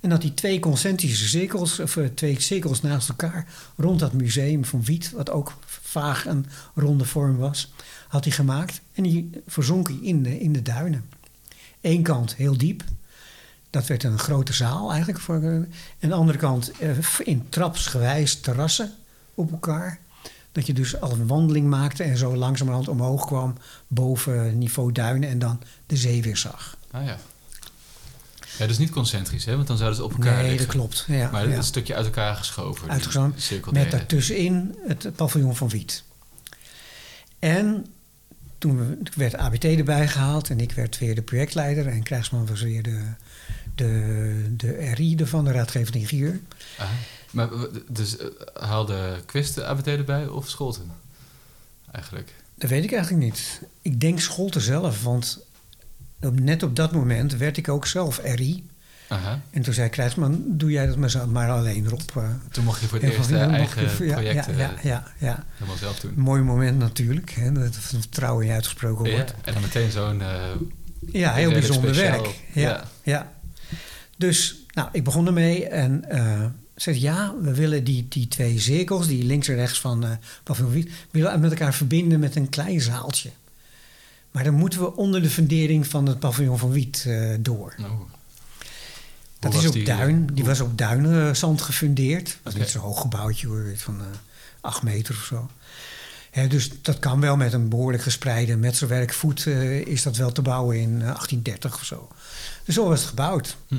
[0.02, 4.66] En dat die twee concentrische cirkels, of eh, twee cirkels naast elkaar, rond dat museum
[4.66, 6.46] van Wiet, wat ook vaag een
[6.76, 7.72] ronde vorm was,
[8.08, 8.82] had hij gemaakt.
[8.94, 11.06] En die verzonk hij in de, in de duinen.
[11.82, 12.84] Eén kant heel diep,
[13.70, 15.20] dat werd een grote zaal eigenlijk.
[15.20, 15.54] Voor, eh,
[16.00, 18.94] en de andere kant eh, in trapsgewijs terrassen
[19.36, 20.00] op elkaar.
[20.52, 23.56] Dat je dus al een wandeling maakte en zo langzamerhand omhoog kwam
[23.88, 26.78] boven niveau duinen en dan de zee weer zag.
[26.92, 27.18] Ah ja.
[28.62, 29.56] Ja, dus niet concentrisch, hè?
[29.56, 30.68] Want dan zouden ze op elkaar nee, liggen.
[30.68, 31.06] dat klopt.
[31.08, 31.56] Ja, Maar ja.
[31.56, 32.90] een stukje uit elkaar geschoven.
[32.90, 33.74] Uitgeschoven.
[33.74, 36.04] Met daartussenin het paviljoen van Wiet.
[37.40, 37.86] En
[38.58, 42.84] toen werd ABT erbij gehaald en ik werd weer de projectleider en Krijgsman was weer
[42.84, 43.04] de,
[43.76, 46.40] de, de RI ervan, de raadgevende ingenieur.
[47.32, 47.50] Maar
[47.88, 50.92] dus eh, haalde Quist de ABT erbij of Scholten?
[51.92, 52.34] Eigenlijk.
[52.56, 53.62] Dat weet ik eigenlijk niet.
[53.82, 55.40] Ik denk Scholten zelf, want
[56.30, 58.70] net op dat moment werd ik ook zelf RI.
[59.08, 59.42] Aha.
[59.50, 62.02] En toen zei Krijgsman, doe jij dat maar, zo- maar alleen erop.
[62.18, 62.24] eh.
[62.52, 65.04] Toen mocht je voor het eerst eh, eigen je- ja, project ja, eh, ja, ja,
[65.18, 65.44] ja.
[65.54, 66.14] helemaal zelf doen.
[66.16, 69.34] Mooi moment natuurlijk, hè, dat het vertrouwen in je uitgesproken wordt.
[69.44, 70.22] en dan meteen zo'n...
[70.22, 70.42] eh,
[71.12, 72.22] Ja, heel bijzonder speciaal.
[72.22, 72.36] werk.
[72.54, 73.32] Ja, Ja.
[74.18, 76.46] Dus, nou, ik begon ermee en eh
[76.76, 80.10] zei ja, we willen die, die twee cirkels, die links en rechts van eh
[80.44, 83.30] paviljoen Wiet, willen we met elkaar verbinden met een klein zaaltje.
[84.32, 87.74] Maar dan moeten we onder de fundering van het paviljoen van Wiet eh, door.
[87.78, 87.92] nou,
[89.40, 92.38] Dat is op die, duin, eh, die hoe- was op duinzand gefundeerd.
[92.44, 94.06] Dat is niet zo'n hoog gebouwtje hoor, van eh
[94.62, 95.50] acht meter of zo.
[96.32, 100.42] Hè, dus dat kan wel met een behoorlijk gespreide metselwerkvoet eh is dat wel te
[100.42, 102.08] bouwen in eh, 1830 of zo.
[102.66, 103.58] Dus zo was het gebouwd.
[103.68, 103.76] Hm.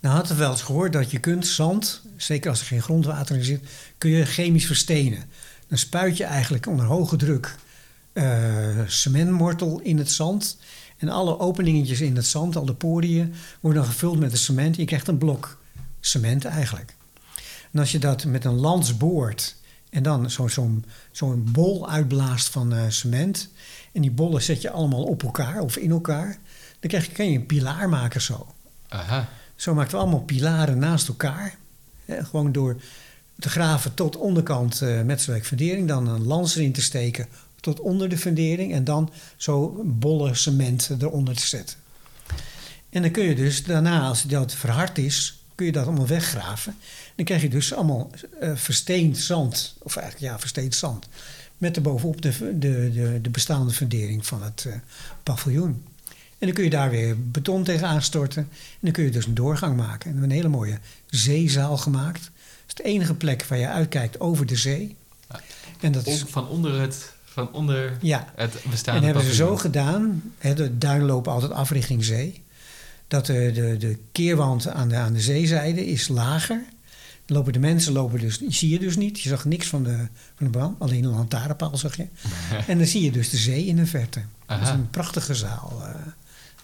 [0.00, 3.36] Nou had we wel eens gehoord dat je kunt zand, zeker als er geen grondwater
[3.36, 3.64] in zit,
[3.98, 5.24] kun je chemisch verstenen.
[5.68, 7.52] Dan spuit je eigenlijk onder hoge druk eh,
[8.86, 10.56] cementmortel in het zand.
[10.96, 14.76] En alle openingetjes in het zand, al de poriën, worden dan gevuld met de cement.
[14.76, 15.58] Je krijgt een blok
[16.00, 16.94] cement eigenlijk.
[17.72, 19.56] En als je dat met een lans boort
[19.90, 23.48] en dan zo- zo'n zo'n bol uitblaast van eh, cement...
[23.92, 26.38] en die bollen zet je allemaal op elkaar of in elkaar...
[26.80, 28.46] dan krijg je, kan je een pilaar maken zo.
[28.88, 29.28] Aha.
[29.56, 31.56] Zo maakten we allemaal pilaren naast elkaar.
[32.04, 32.80] Hè, gewoon door
[33.38, 35.88] te graven tot onderkant uh, met fundering.
[35.88, 37.26] Dan een lans erin te steken
[37.64, 38.72] tot onder de fundering.
[38.72, 41.76] En dan zo bolle cement eronder te zetten.
[42.90, 46.76] En dan kun je dus daarna, als dat verhard is, kun je dat allemaal weggraven.
[47.16, 48.10] Dan krijg je dus allemaal
[48.42, 49.74] uh, versteend zand.
[49.78, 51.08] Of eigenlijk ja, versteend zand.
[51.58, 54.74] Met erbovenop de, de, de, de bestaande fundering van het uh,
[55.22, 55.84] paviljoen.
[56.38, 58.42] En dan kun je daar weer beton tegen aanstorten.
[58.52, 60.10] En dan kun je dus een doorgang maken.
[60.10, 62.22] En we hebben een hele mooie zeezaal gemaakt.
[62.22, 64.96] Dat is de enige plek waar je uitkijkt over de zee.
[65.80, 68.32] En dat is, van onder het van onder ja.
[68.34, 72.42] het bestaande En hebben ze zo gedaan, hè, de duinen lopen altijd af richting zee,
[73.08, 76.64] dat de, de, de keerwand aan de, aan de zeezijde is lager.
[77.24, 79.20] Dan lopen de mensen lopen dus, zie je dus niet.
[79.20, 79.96] Je zag niks van de,
[80.34, 82.06] van de brand, alleen een lantaarnpaal zag je.
[82.66, 84.22] en dan zie je dus de zee in de verte.
[84.46, 85.82] Dat is een prachtige zaal.
[85.82, 85.94] Uh,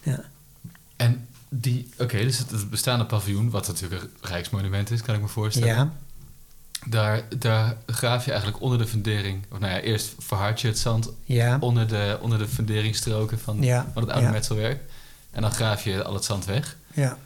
[0.03, 0.23] ja.
[0.95, 5.21] En die, oké, dus het, het, bestaande paviljoen, wat natuurlijk een rijksmonument is, kan ik
[5.21, 5.75] me voorstellen.
[5.75, 5.93] Ja.
[6.85, 10.79] Daar, daar graaf je eigenlijk onder de fundering, of nou ja, eerst verhard je het
[10.79, 11.57] zand ja.
[11.59, 13.89] onder, de, onder de funderingsstroken van, ja.
[13.93, 14.31] van het oude ja.
[14.31, 14.81] metselwerk.
[15.31, 16.77] En dan graaf je al het zand weg.
[16.93, 17.17] Ja.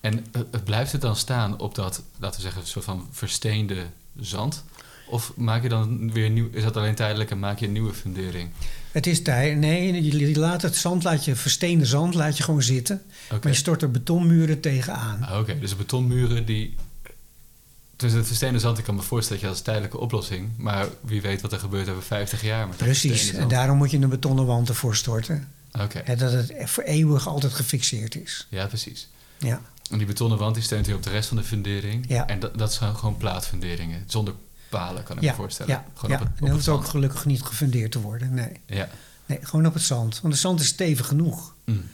[0.00, 3.86] En het blijft het dan staan op dat, laten we zeggen, een soort van versteende
[4.20, 4.64] zand?
[5.08, 7.94] Of maak je dan weer nieuw, is dat alleen tijdelijk en maak je een nieuwe
[7.94, 8.50] fundering?
[8.92, 9.56] Het is tijd.
[9.56, 13.02] Nee, je laat het zand, laat je versteende zand, laat je gewoon zitten.
[13.26, 13.38] Okay.
[13.42, 15.22] Maar je stort er betonmuren tegenaan.
[15.22, 16.74] Ah, Oké, dus de betonmuren die.
[17.96, 20.50] Dus het versteende zand, ik kan me voorstellen dat je als tijdelijke oplossing.
[20.56, 22.68] Maar wie weet wat er gebeurt over 50 jaar.
[22.68, 25.48] Met Precies, en daarom moet je een betonnen wand ervoor storten.
[25.80, 25.98] Oké.
[25.98, 28.46] En dat het voor eeuwig altijd gefixeerd is.
[28.50, 29.08] Ja, precies.
[29.38, 29.60] Ja.
[29.90, 32.04] En die betonnen wand die steunt weer op de rest van de fundering.
[32.08, 32.26] Ja.
[32.26, 34.04] En dat, dat zijn gewoon plaatvunderingen.
[34.06, 34.34] Zonder
[34.68, 35.30] palen, kan ik ja.
[35.30, 35.72] me voorstellen.
[35.72, 36.22] Ja, gewoon ja.
[36.22, 38.34] op het, op en hoeft het ook gelukkig niet gefundeerd te worden.
[38.34, 38.52] Nee.
[38.66, 38.88] Ja.
[39.26, 40.20] nee, gewoon op het zand.
[40.20, 41.54] Want de zand is stevig genoeg.
[41.64, 41.84] Mm.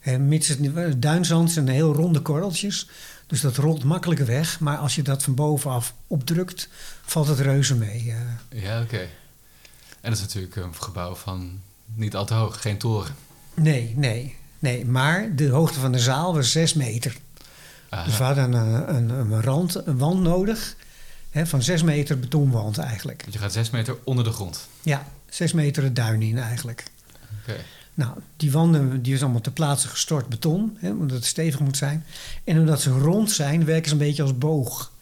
[0.00, 2.88] En mits het, duinzand zijn heel ronde korreltjes.
[3.28, 4.60] Dus dat rolt makkelijker weg.
[4.60, 6.68] Maar als je dat van bovenaf opdrukt,
[7.04, 8.14] valt het reuze mee.
[8.50, 8.62] eh.
[8.62, 8.98] Ja, oké.
[10.00, 11.60] En dat is natuurlijk een gebouw van
[11.94, 13.14] niet al te hoog, geen toren.
[13.54, 14.86] Nee, nee, nee.
[14.86, 17.16] Maar de hoogte van de zaal was 6 meter.
[17.88, 18.04] Aha.
[18.04, 20.76] Dus we hadden een, een, een, rand, een wand nodig.
[21.30, 23.24] Hè, van 6 meter betonwand eigenlijk.
[23.30, 24.68] Je gaat zes meter onder de grond.
[24.82, 26.84] Ja, 6 meter het duin in eigenlijk.
[27.42, 27.56] Oké.
[27.98, 31.76] Nou, die wanden die is allemaal ter plaatse gestort beton, hè, omdat het stevig moet
[31.76, 32.04] zijn.
[32.44, 34.92] En omdat ze rond zijn, werken ze een beetje als boog.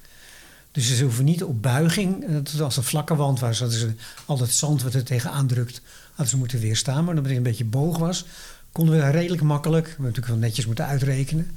[0.72, 2.26] Dus ze hoeven niet op buiging.
[2.42, 3.94] Dat als een vlakke wand was, hadden ze
[4.26, 7.04] al het zand wat er tegenaan drukt, hadden ze moeten weerstaan.
[7.04, 8.24] Maar omdat het een beetje boog was,
[8.72, 11.50] konden we redelijk makkelijk, we hebben natuurlijk wel netjes moeten uitrekenen,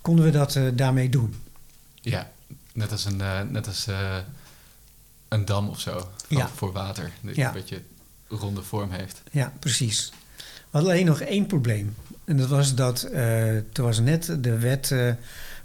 [0.00, 1.34] konden we dat uh, daarmee doen.
[2.00, 2.30] Ja,
[2.72, 4.16] net als een, uh, net als, uh,
[5.28, 6.08] een dam of zo.
[6.28, 6.48] Ja.
[6.54, 7.10] Voor water.
[7.20, 7.46] Dat Ja.
[7.46, 7.82] een beetje
[8.28, 9.22] ronde vorm heeft.
[9.30, 10.12] Ja, precies.
[10.74, 11.94] We hadden alleen nog één probleem.
[12.24, 15.12] En dat was dat eh, toen was net de wet eh,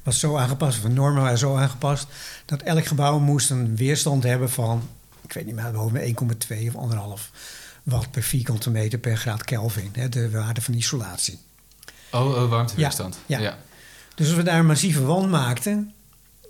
[0.04, 2.08] was zo aangepast, of de normen waren zo aangepast,
[2.46, 4.90] dat elk gebouw moest een weerstand hebben van,
[5.22, 7.30] ik weet niet meer, boven 1,2 of 1,5
[7.84, 9.90] watt per vierkante meter per graad Kelvin.
[9.94, 11.40] Hè, de waarde van isolatie.
[12.12, 13.18] Oh, oh warmteweerstand.
[13.26, 13.44] Ja, ja.
[13.44, 13.58] ja.
[14.16, 15.94] Dus als we daar een massieve wand maakten,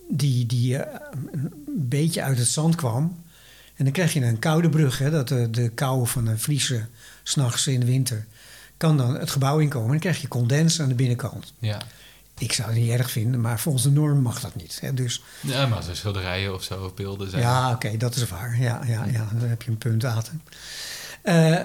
[0.09, 0.99] die, die eh,
[1.31, 3.23] een beetje uit het zand kwam.
[3.75, 6.89] En dan krijg je een koude brug, hè, dat de, de kou van de vriezen
[7.23, 8.25] s'nachts in de winter
[8.79, 9.85] kan dan het gebouw inkomen.
[9.85, 11.53] En dan krijg je condens aan de binnenkant.
[11.59, 11.81] Ja.
[12.37, 14.77] Ik zou het niet erg vinden, maar volgens de norm mag dat niet.
[14.81, 14.93] Hè.
[14.93, 17.41] Dus ja, maar als er schilderijen of zo of beelden zijn.
[17.41, 18.59] ja, oké, dat is waar.
[18.59, 20.41] Ja, ja, ja, dan heb je een punt, Aten.
[21.21, 21.59] Eh,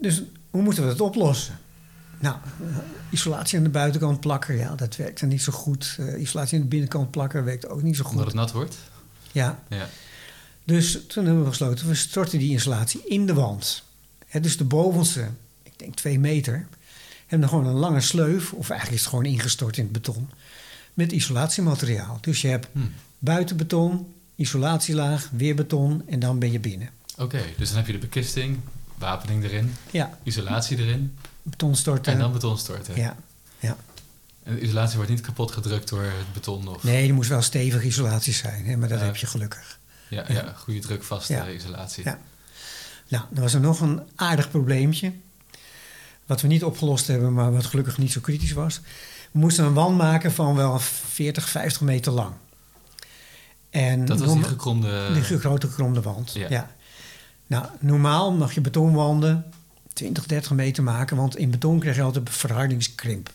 [0.00, 1.58] dus hoe moeten we dat oplossen?
[2.18, 2.76] Nou, eh,
[3.10, 5.96] isolatie aan de buitenkant plakken, ja, dat werkte niet zo goed.
[5.98, 8.26] Eh, isolatie aan de binnenkant plakken werkt ook niet zo Omdat goed.
[8.26, 8.76] het nat wordt.
[9.32, 9.88] Ja, Ja.
[10.64, 13.82] dus toen hebben we besloten, we storten die installatie in de wand.
[14.26, 15.28] Hè, dus de bovenste,
[15.80, 16.66] denk twee meter,
[17.26, 20.30] hebben dan gewoon een lange sleuf, of eigenlijk is het gewoon ingestort in het beton,
[20.94, 22.18] met isolatiemateriaal.
[22.20, 22.78] Dus je hebt Hm.
[23.18, 26.88] buitenbeton, isolatielaag, weer beton en dan ben je binnen.
[27.18, 28.58] Oké, dus dan heb je de bekisting,
[28.98, 32.12] wapening erin, Ja, isolatie erin beton storten.
[32.12, 32.96] en dan beton storten.
[32.96, 33.16] Ja,
[33.58, 33.76] ja.
[34.42, 36.82] En de isolatie wordt niet kapot gedrukt door het beton of...
[36.82, 39.78] Nee, er moest wel stevig isolatie zijn, hè, maar dat heb je gelukkig.
[40.08, 40.52] Ja, ja.
[40.56, 41.48] goede drukvaste Ja.
[41.48, 42.04] isolatie.
[42.04, 42.18] Ja.
[43.08, 45.12] Nou, er was er nog een aardig probleempje.
[46.30, 48.80] Wat we niet opgelost hebben, maar wat gelukkig niet zo kritisch was.
[49.30, 52.32] We moesten een wand maken van wel 40, 50 meter lang.
[53.70, 55.12] En Dat was die gekromde...
[55.12, 56.32] die grote gekromde wand.
[56.32, 56.46] Ja.
[56.48, 56.70] Ja.
[57.46, 59.44] Nou, normaal mag je betonwanden
[59.92, 63.30] 20, 30 meter maken, want in beton krijg je altijd verhardingskrimp.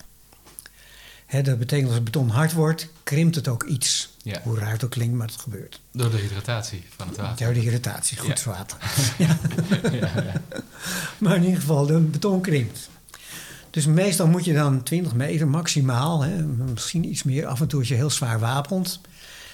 [1.26, 4.08] Hè, dat betekent als het beton hard wordt, krimpt het ook iets.
[4.22, 4.40] Ja.
[4.42, 5.80] Hoe raar het ook klinkt, maar het gebeurt.
[5.90, 7.46] Door de hydratatie van het water.
[7.48, 8.50] Ja, de irritatie, goed Ja.
[8.50, 8.78] water.
[9.18, 9.38] ja.
[11.18, 12.88] Maar in ieder geval, de beton krimpt.
[13.70, 17.78] Dus meestal moet je dan 20 meter maximaal, hè, misschien iets meer, af en toe
[17.78, 19.00] als je heel zwaar wapent.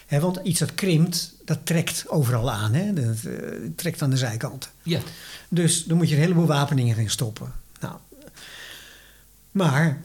[0.07, 2.75] Hè, want iets dat krimpt, dat trekt overal aan.
[2.75, 2.93] Hè?
[2.93, 3.33] Dat eh,
[3.77, 4.71] trekt aan de zijkanten.
[4.83, 5.01] Ja.
[5.49, 7.53] Dus dan moet je een heleboel wapeningen in stoppen.
[7.81, 7.95] Nou,
[9.51, 10.01] maar,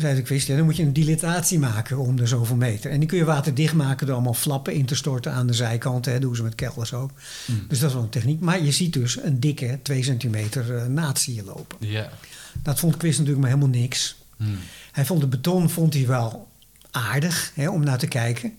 [0.00, 2.90] zei de dan moet je een dilatatie maken om de zoveel meter.
[2.90, 6.12] En die kun je waterdicht maken door allemaal flappen in te storten aan de zijkanten.
[6.12, 7.10] Hè, doen ze met kelders ook.
[7.46, 7.64] Mm.
[7.68, 8.40] Dus dat is wel een techniek.
[8.40, 11.76] Maar je ziet dus een dikke 2 centimeter eh, naad zie je lopen.
[11.80, 12.10] Ja.
[12.62, 14.16] Dat vond Quist natuurlijk maar helemaal niks.
[14.36, 14.58] Mm.
[14.92, 16.48] Hij vond de beton vond hij wel
[16.90, 18.58] aardig hè, om naar te kijken.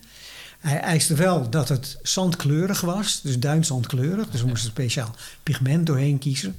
[0.59, 4.29] Hij eiste wel dat het zandkleurig was, dus duinzandkleurig.
[4.29, 6.55] Dus we moesten een speciaal pigment doorheen kiezen.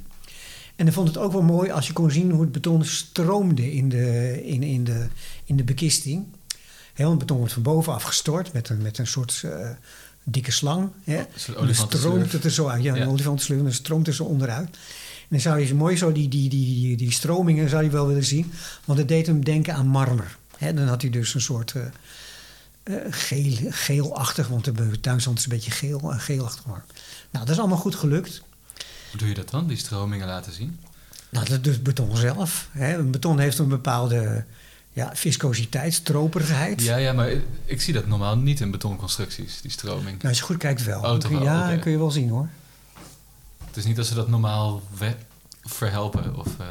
[0.81, 3.73] En hij vond het ook wel mooi als je kon zien hoe het beton stroomde
[3.73, 5.07] in de, in, in de,
[5.45, 6.27] in de bekisting.
[6.97, 9.71] Want het beton wordt van bovenaf gestort met een, met een soort eh,
[10.25, 10.91] dikke slang.
[11.05, 11.17] Hè.
[11.17, 12.83] En dan stroomt het er zo uit.
[12.83, 13.03] Ja, Ja.
[13.03, 13.59] een olifantenslurf.
[13.59, 14.69] En dan stroomt het zo onderuit.
[14.69, 18.25] En dan zou je mooi zo die, die, die, die, stromingen zou je wel willen
[18.25, 18.53] zien.
[18.85, 20.37] Want het deed hem denken aan marmer.
[20.57, 21.83] Hè, dan had hij dus een soort eh,
[22.83, 26.85] eh, geel, geelachtig, want de tuinzand is een beetje geel, geelachtig marmer.
[27.31, 28.43] Nou, dat is allemaal goed gelukt.
[29.11, 30.79] Hoe doe je dat dan, die stromingen laten zien?
[31.29, 32.69] Nou, dat is beton zelf.
[32.71, 32.97] Hè.
[32.97, 34.45] Een beton heeft een bepaalde
[34.93, 36.83] ja, viscositeit, stroperigheid.
[36.83, 37.33] Ja, ja, maar
[37.65, 40.17] ik, zie dat normaal niet in betonconstructies, die stroming.
[40.17, 41.01] Nou, als je goed kijkt wel.
[41.01, 42.49] Oh, wel, ja, kun je wel zien hoor.
[43.65, 44.83] Het is niet dat ze dat normaal
[45.65, 46.47] verhelpen of...
[46.59, 46.67] eh,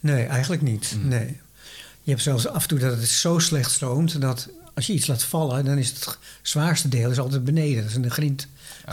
[0.00, 0.94] Nee, eigenlijk niet.
[0.96, 1.08] Mm.
[1.08, 1.40] Nee.
[2.02, 5.06] Je hebt zelfs af en toe dat het zo slecht stroomt dat als je iets
[5.06, 7.82] laat vallen, dan is het zwaarste deel is altijd beneden.
[7.82, 8.46] Dat zijn de grind,
[8.86, 8.92] ja.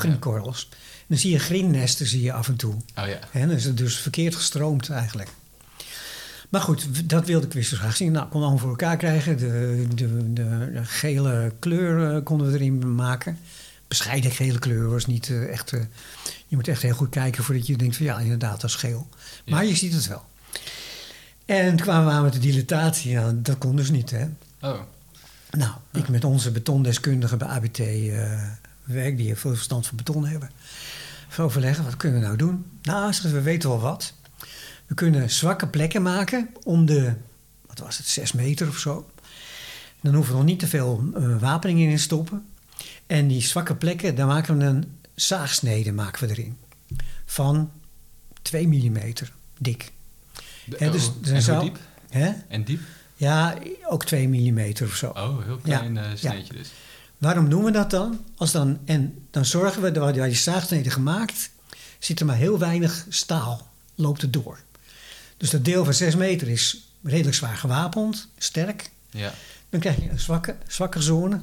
[1.10, 2.74] Dan zie je grindnesten zie je af en toe.
[2.74, 3.20] Oh ja.
[3.40, 5.30] Dan is het dus verkeerd gestroomd eigenlijk.
[6.50, 8.12] Maar goed, dat wilde ik wist dus graag zien.
[8.12, 9.38] Nou, kon allemaal voor elkaar krijgen.
[9.38, 13.40] De, de, de, gele kleur eh, konden we erin maken.
[13.88, 15.74] Bescheiden gele kleur was niet eh, echt...
[15.74, 15.82] eh,
[16.48, 19.08] je moet echt heel goed kijken voordat je denkt van ja, inderdaad, dat is geel.
[19.46, 19.56] Ja.
[19.56, 20.24] Maar je ziet het wel.
[21.46, 23.12] En kwamen we aan met de dilatatie.
[23.12, 24.26] Ja, dat kon dus niet, hè.
[24.62, 24.80] Oh,
[25.52, 27.78] Nou, ik met onze betondeskundige bij ABT
[28.84, 30.50] werk, die veel verstand van beton hebben.
[31.30, 32.66] Even overleggen, wat kunnen we nou doen?
[32.82, 34.14] Nou, we weten wel wat.
[34.86, 37.14] We kunnen zwakke plekken maken om de,
[37.68, 39.10] wat was het, zes meter of zo.
[40.02, 42.46] Dan hoeven we nog niet te veel eh, wapeningen in te stoppen.
[43.08, 46.58] En die zwakke plekken, daar maken we een zaagsnede maken we erin.
[47.26, 47.72] Van
[48.42, 49.14] 2 mm
[49.58, 49.92] dik.
[50.66, 51.80] De- dus oh, en zou- hoe diep?
[52.10, 52.32] Hè?
[52.48, 52.82] En diep?
[53.16, 53.56] Ja,
[53.90, 55.08] ook 2 mm of zo.
[55.10, 56.34] Oh, heel Ja, klein eh, ja.
[56.54, 56.72] dus.
[57.20, 58.20] Waarom doen we dat dan?
[58.38, 61.50] Als dan en dan zorgen we, dat bij die zaagsneden gemaakt,
[62.00, 64.60] zit er maar heel weinig staal, loopt het door.
[65.38, 68.90] Dus dat deel van 6 meter is redelijk zwaar gewapend, sterk.
[69.10, 69.34] Ja.
[69.70, 71.42] Dan krijg je een zwakke, zwakke zone.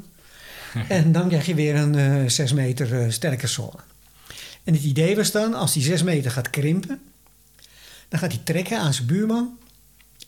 [0.89, 3.79] en dan krijg je weer een eh 6 meter eh, sterke zone.
[4.65, 7.01] En het idee was dan, als die 6 meter gaat krimpen,
[8.09, 9.59] dan gaat hij trekken aan zijn buurman.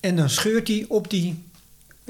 [0.01, 1.45] En dan scheurt hij op die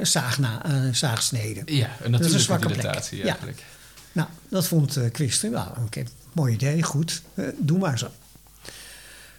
[0.06, 1.62] zaagna, eh, zaagsnede.
[1.66, 2.80] Ja, een is een natuurlijke zwakke plek.
[2.80, 3.24] dilatatie Ja.
[3.24, 3.64] eigenlijk.
[4.12, 5.50] Nou, dat vond uh, Quisten.
[5.50, 7.22] Nou, oké, mooi idee, goed.
[7.34, 8.10] Eh, doe maar zo.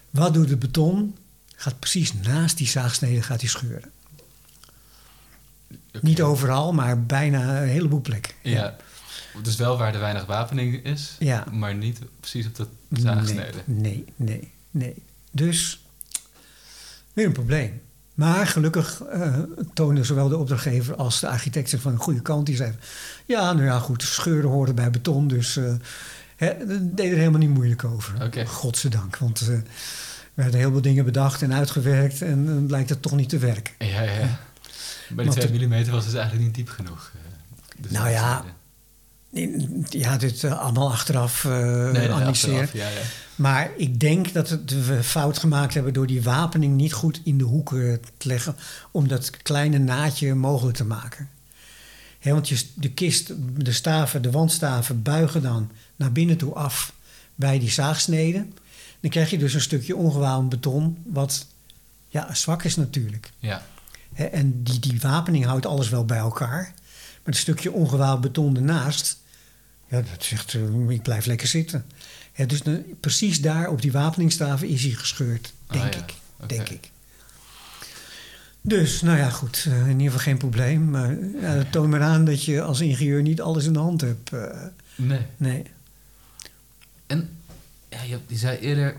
[0.10, 1.18] Wat doet het beton?
[1.56, 3.92] Gaat precies naast die zaagsnede gaat hij scheuren.
[6.02, 8.34] Niet overal, maar bijna een heleboel plekken.
[8.44, 8.76] Ja.
[9.44, 11.46] Dus wel waar er weinig wapening is, Ja.
[11.52, 12.68] maar niet precies op de
[13.02, 13.58] zaagsnede.
[13.66, 14.96] Nee, nee, nee, nee.
[15.32, 15.80] Dus
[17.14, 17.82] weer een probleem.
[18.20, 19.34] Maar gelukkig eh
[19.74, 22.46] toonde zowel de opdrachtgever als de architect zich van een goede kant.
[22.46, 22.80] Die zeiden,
[23.26, 25.28] ja, nou ja, goed, scheuren horen bij beton.
[25.28, 25.74] Dus eh
[26.36, 28.24] hè, daar deed er helemaal niet moeilijk over.
[28.24, 28.46] Oké.
[28.46, 29.48] Godzijdank, want eh,
[30.34, 32.22] we hadden heel veel dingen bedacht en uitgewerkt...
[32.22, 33.74] en dan blijkt het toch niet te werken.
[33.78, 34.40] Ja, ja.
[35.10, 37.12] Maar die Want 2 mm was dus eigenlijk niet diep genoeg.
[37.14, 38.44] eh, de Nou ja.
[39.90, 41.52] Ja, dit eh, allemaal achteraf eh
[41.92, 43.02] nee, achteraf, ja, ja.
[43.40, 47.38] Maar ik denk dat het, we fout gemaakt hebben door die wapening niet goed in
[47.38, 48.56] de hoeken te leggen.
[48.92, 51.30] Om dat kleine naadje mogelijk te maken.
[52.24, 53.32] Want je, de kist,
[53.64, 56.94] de staven, de wandstaven buigen dan naar binnen toe af
[57.36, 58.54] bij die zaagsneden.
[59.00, 61.48] Dan krijg je dus een stukje ongewapend beton, wat
[62.08, 63.32] ja, zwak is natuurlijk.
[63.40, 63.66] ja.
[64.14, 66.64] En die, die wapening houdt alles wel bij elkaar.
[66.64, 69.20] Maar het stukje ongewapend beton ernaast,
[69.88, 71.86] ja, dat zegt, eh, ik blijf lekker zitten.
[72.48, 72.62] Dus
[73.00, 76.00] precies daar op die wapeningstaven is hij gescheurd, Ah, denk ja.
[76.00, 76.14] ik.
[76.48, 76.90] Denk ik.
[78.62, 79.66] Dus, nou ja, goed.
[79.68, 80.90] eh, in ieder geval geen probleem.
[80.90, 84.02] Maar ja, dat toont maar aan dat je als ingenieur niet alles in de hand
[84.02, 84.34] hebt.
[84.34, 84.62] eh,
[84.96, 85.20] Nee.
[85.38, 85.64] nee.
[87.08, 87.30] En
[87.90, 88.96] ja, je, je zei eerder,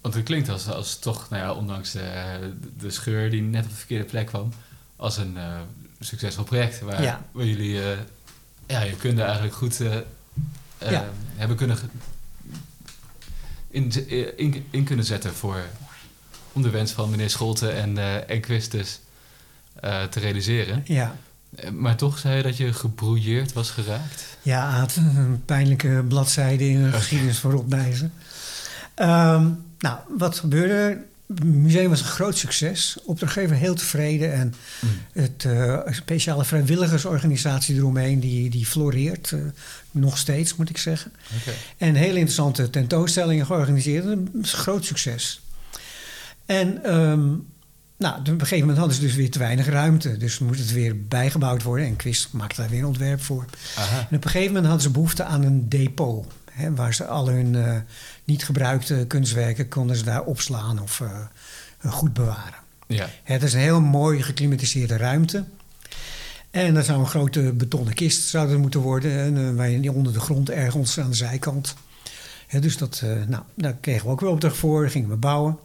[0.00, 3.70] want het klinkt als, als toch, nou ja, ondanks de, de scheur die net op
[3.70, 4.52] de verkeerde plek kwam,
[4.96, 5.60] als een eh,
[6.00, 7.24] succesvol project waar, Ja.
[7.32, 7.98] waar jullie eh,
[8.66, 9.96] ja, je kunde eigenlijk goed eh,
[10.78, 11.00] eh,
[11.36, 11.76] hebben kunnen
[13.76, 13.92] in,
[14.36, 15.62] in, in kunnen zetten voor,
[16.52, 19.00] om de wens van meneer Scholten en, eh en Quistus
[19.80, 20.82] eh, te realiseren.
[20.84, 21.16] Ja.
[21.56, 24.24] Eh, Maar toch zei je dat je gebrouilleerd was geraakt?
[24.42, 28.12] Ja, Aad, een pijnlijke bladzijde in de geschiedenis van Rob Nijssen.
[28.94, 29.48] Ehm,
[29.78, 31.04] nou, wat gebeurde?
[31.28, 32.96] Het museum was een groot succes.
[33.04, 34.32] Opdrachtgever heel tevreden.
[34.32, 34.88] En Mm.
[35.12, 39.32] het eh, speciale vrijwilligersorganisatie eromheen, die, die floreert.
[39.32, 39.38] eh,
[39.90, 41.12] nog steeds, moet ik zeggen.
[41.78, 44.04] En hele interessante tentoonstellingen georganiseerd.
[44.04, 45.40] Een groot succes.
[46.46, 47.28] En ehm,
[47.98, 50.16] nou, op een gegeven moment hadden ze dus weer te weinig ruimte.
[50.16, 51.86] Dus moest het weer bijgebouwd worden.
[51.86, 53.44] En Quist maakte daar weer een ontwerp voor.
[53.76, 53.98] Aha.
[54.10, 56.26] En op een gegeven moment hadden ze behoefte aan een depot.
[56.52, 57.76] Hè, waar ze al hun eh,
[58.26, 62.64] niet gebruikte kunstwerken konden ze daar opslaan of eh, goed bewaren.
[62.86, 63.08] Ja.
[63.22, 65.44] Het is een heel mooi geklimatiseerde ruimte.
[66.50, 69.18] En dat zou een grote betonnen kist zouden moeten worden.
[69.18, 71.74] En, eh, je onder de grond ergens aan de zijkant.
[72.60, 74.90] Dus dat, eh, nou, daar kregen we ook weer opdracht voor.
[74.90, 75.58] Gingen we bouwen.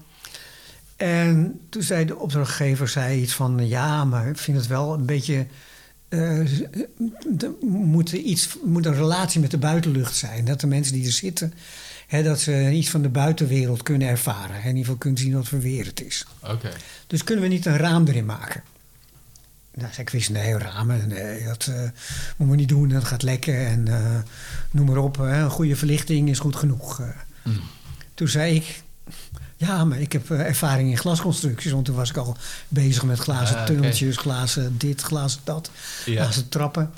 [0.95, 3.67] En toen zei de opdrachtgever zei iets van...
[3.67, 5.45] ja, maar ik vind het wel een beetje...
[6.09, 6.39] eh,
[7.39, 10.45] er moet, iets, moet een relatie met de buitenlucht zijn.
[10.45, 11.53] Dat de mensen die er zitten...
[12.11, 14.55] Hè, dat ze iets van de buitenwereld kunnen ervaren.
[14.61, 16.25] In ieder geval kunnen zien wat voor weer het is.
[16.43, 16.69] Oké.
[17.07, 18.63] Dus kunnen we niet een raam erin maken?
[19.73, 21.75] Nou, zei ik wist, nee, ramen, nee, dat uh,
[22.37, 24.19] moeten we niet doen, dat gaat lekken en uh,
[24.71, 25.17] noem maar op.
[25.17, 26.99] Hè, een goede verlichting is goed genoeg.
[26.99, 27.07] Uh,
[27.43, 27.59] Mm.
[28.13, 28.81] Toen zei ik,
[29.55, 32.37] ja, maar ik heb ervaring in glasconstructies, want toen was ik al
[32.67, 35.71] bezig met glazen Ah, tunneltjes, glazen dit, glazen dat,
[36.05, 36.21] Ja.
[36.23, 36.91] glazen trappen.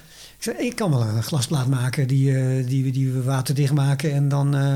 [0.43, 4.11] Ik zei, ik kan wel een glasplaat maken die, uh, die, die we waterdicht maken
[4.11, 4.75] en dan uh,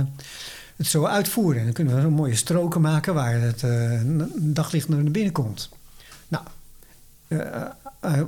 [0.75, 1.57] het zo uitvoeren.
[1.57, 4.01] En dan kunnen we een mooie stroken maken waar het uh,
[4.35, 5.69] daglicht naar binnen komt.
[6.27, 6.43] Nou,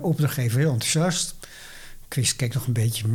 [0.02, 1.36] opdrachtgever heel enthousiast.
[2.10, 3.08] Chris keek nog een beetje,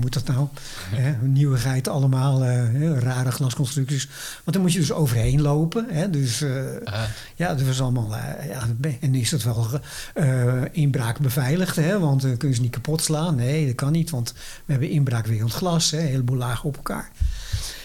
[0.00, 0.48] moet dat nou?
[1.20, 4.08] nieuwigheid allemaal, uh, rare glasconstructies.
[4.34, 5.86] Want dan moet je dus overheen lopen.
[5.90, 6.44] Hè, dus
[6.84, 7.02] ah.
[7.34, 8.10] ja, dat was allemaal...
[8.48, 8.66] ja,
[9.00, 9.68] en is dat wel
[10.14, 11.98] uh, inbraak beveiligd, hè?
[11.98, 13.34] Want dan kun je ze niet kapot slaan.
[13.34, 14.32] Nee, dat kan niet, want
[14.64, 15.90] we hebben inbraakwerend glas.
[15.90, 15.98] Hè?
[15.98, 17.10] Een heleboel lagen op elkaar.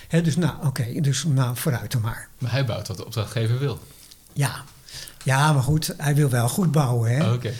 [0.08, 2.28] Hè, dus nou, oké, okay, dus nou, vooruit dan maar.
[2.38, 3.80] Maar hij bouwt wat de opdrachtgever wil.
[4.34, 4.64] Ja,
[5.24, 7.26] ja maar goed, hij wil wel goed bouwen, hè.
[7.26, 7.34] Oké.
[7.34, 7.54] Okay.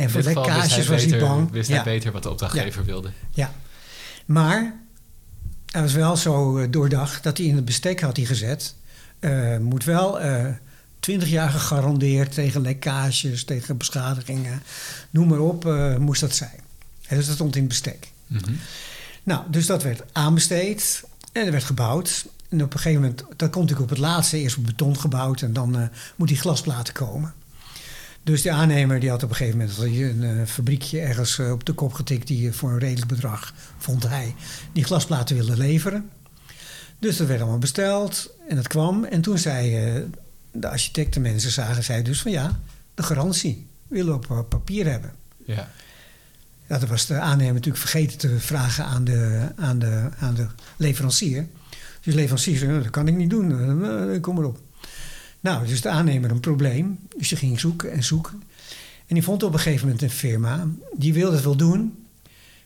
[0.00, 1.50] En voor lekkages was hij bang.
[1.50, 1.74] Wist ja.
[1.74, 2.86] hij beter wat de opdrachtgever ja.
[2.86, 3.10] wilde.
[3.30, 3.52] Ja.
[4.26, 4.74] Maar
[5.70, 8.74] hij was wel zo uh, doordacht dat hij in het bestek had hij gezet.
[9.20, 10.46] Uh, moet wel uh,
[11.00, 14.62] 20 jaar gegarandeerd tegen lekkages, tegen beschadigingen.
[15.10, 16.60] Noem maar op, uh, moest dat zijn.
[17.06, 18.08] En dus dat stond in het bestek.
[18.26, 18.58] Mm -hmm.
[19.22, 22.26] Nou, dus dat werd aanbesteed en er werd gebouwd.
[22.48, 25.42] En op een gegeven moment, dat komt natuurlijk op het laatste, eerst op beton gebouwd
[25.42, 27.34] en dan moet die glasplaten komen.
[28.22, 31.64] Dus de aannemer die had op een gegeven moment een uh, fabriekje ergens uh, op
[31.64, 34.34] de kop getikt die voor een redelijk bedrag, vond hij,
[34.72, 36.10] die glasplaten wilde leveren.
[36.98, 39.04] Dus dat werd allemaal besteld en dat kwam.
[39.04, 40.02] En toen zei uh,
[40.52, 42.60] de architecten, mensen zagen, zei dus van ja,
[42.94, 45.12] de garantie willen we op papier hebben.
[45.44, 45.70] Ja.
[46.66, 50.46] Ja, dat was de aannemer natuurlijk vergeten te vragen aan de, aan de, aan de
[50.76, 51.46] leverancier.
[52.00, 54.58] Dus de leverancier zei, dat kan ik niet doen, kom maar op.
[55.40, 56.98] Nou, dus de aannemer een probleem.
[57.16, 58.42] Dus die ging zoeken en zoeken.
[59.06, 60.66] En die vond op een gegeven moment een firma.
[60.96, 62.06] Die wilde het wel doen,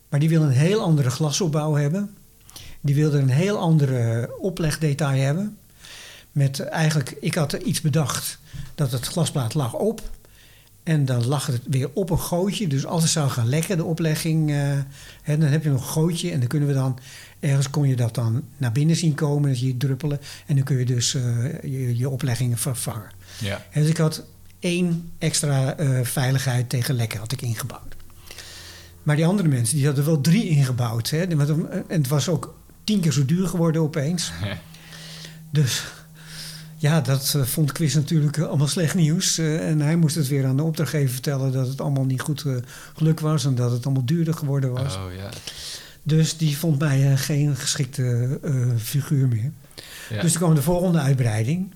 [0.09, 2.15] maar die wilde een heel andere glasopbouw hebben.
[2.81, 5.59] Die wilde een heel andere oplegdetail hebben.
[6.33, 8.39] Met eigenlijk, ik had iets bedacht
[8.75, 10.03] dat het glasplaat lag op.
[10.85, 12.67] En dan lag het weer op een gootje.
[12.67, 14.57] Dus als het zou gaan lekken, de oplegging, uh,
[15.23, 16.31] hè, dan heb je nog een gootje.
[16.31, 16.99] En dan kunnen we dan,
[17.41, 20.21] ergens kon je dat dan naar binnen zien komen, dat je druppelen.
[20.47, 21.23] En dan kun je dus uh,
[21.63, 23.11] je, je, opleggingen vervangen.
[23.39, 23.67] Ja.
[23.71, 24.25] En dus ik had
[24.59, 27.97] één extra uh, veiligheid tegen lekken had ik ingebouwd.
[29.03, 31.11] Maar die andere mensen, die hadden wel drie ingebouwd.
[31.11, 31.23] Hè.
[31.23, 31.39] En
[31.89, 32.55] het was ook
[32.85, 34.33] tien keer zo duur geworden opeens.
[35.51, 35.85] dus
[36.85, 39.39] ja, dat uh, vond Quiz natuurlijk uh, allemaal slecht nieuws.
[39.39, 42.45] Uh, en hij moest het weer aan de opdrachtgever vertellen dat het allemaal niet goed
[42.97, 44.97] gelukt was en dat het allemaal duurder geworden was.
[44.97, 45.29] Oh, ja.
[46.03, 48.39] Dus die vond mij geen geschikte
[48.79, 49.53] figuur meer.
[50.11, 50.21] Ja.
[50.21, 51.75] Dus toen kwam de volgende uitbreiding.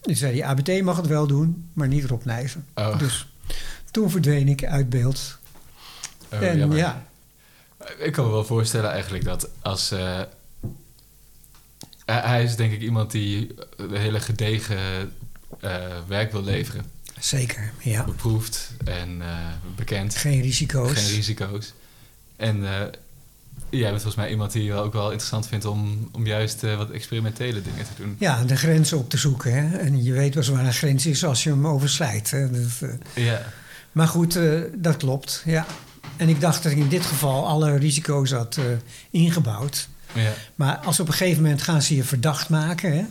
[0.00, 2.66] Dus zei die ABT mag het wel doen, maar niet Rob Nijssen.
[2.74, 2.98] Oh.
[2.98, 3.26] Dus
[3.90, 5.38] toen verdween ik uit beeld.
[6.32, 6.78] Oh, en jammer.
[6.78, 7.06] ja,
[7.98, 9.92] Ik kan me wel voorstellen eigenlijk dat als...
[9.92, 10.20] Uh,
[12.12, 14.78] hij is denk ik iemand die een hele gedegen
[15.64, 15.72] uh,
[16.06, 16.84] werk wil leveren.
[17.18, 18.04] Zeker, ja.
[18.04, 19.26] Beproefd en uh,
[19.76, 20.16] bekend.
[20.16, 20.92] Geen risico's.
[20.92, 21.72] Geen risico's.
[22.36, 22.70] En uh,
[23.70, 27.62] jij bent volgens mij iemand die ook wel interessant vindt om, om juist wat experimentele
[27.62, 28.16] dingen te doen.
[28.18, 29.52] Ja, de grenzen op te zoeken.
[29.52, 29.76] Hè?
[29.76, 32.30] En je weet wel waar een grens is als je hem overschrijdt.
[32.30, 32.50] Hè?
[32.50, 33.52] Dat, ja.
[33.92, 34.38] Maar goed,
[34.74, 35.66] dat klopt, ja.
[36.16, 38.58] En ik dacht dat ik in dit geval alle risico's had
[39.10, 39.88] inggebouwd.
[40.16, 40.32] Ja.
[40.54, 42.92] Maar als op een gegeven moment gaan ze je verdacht maken.
[42.96, 43.04] Hè?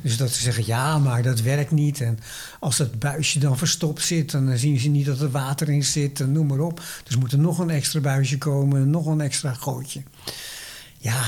[0.00, 2.00] Dus dat ze zeggen, ja, maar dat werkt niet.
[2.00, 2.18] En
[2.60, 6.20] als dat buisje dan verstopt zit, dan zien ze niet dat er water in zit.
[6.20, 6.82] En noem maar op.
[7.04, 10.02] Dus moet er nog een extra buisje komen, nog een extra gootje.
[10.98, 11.22] Ja,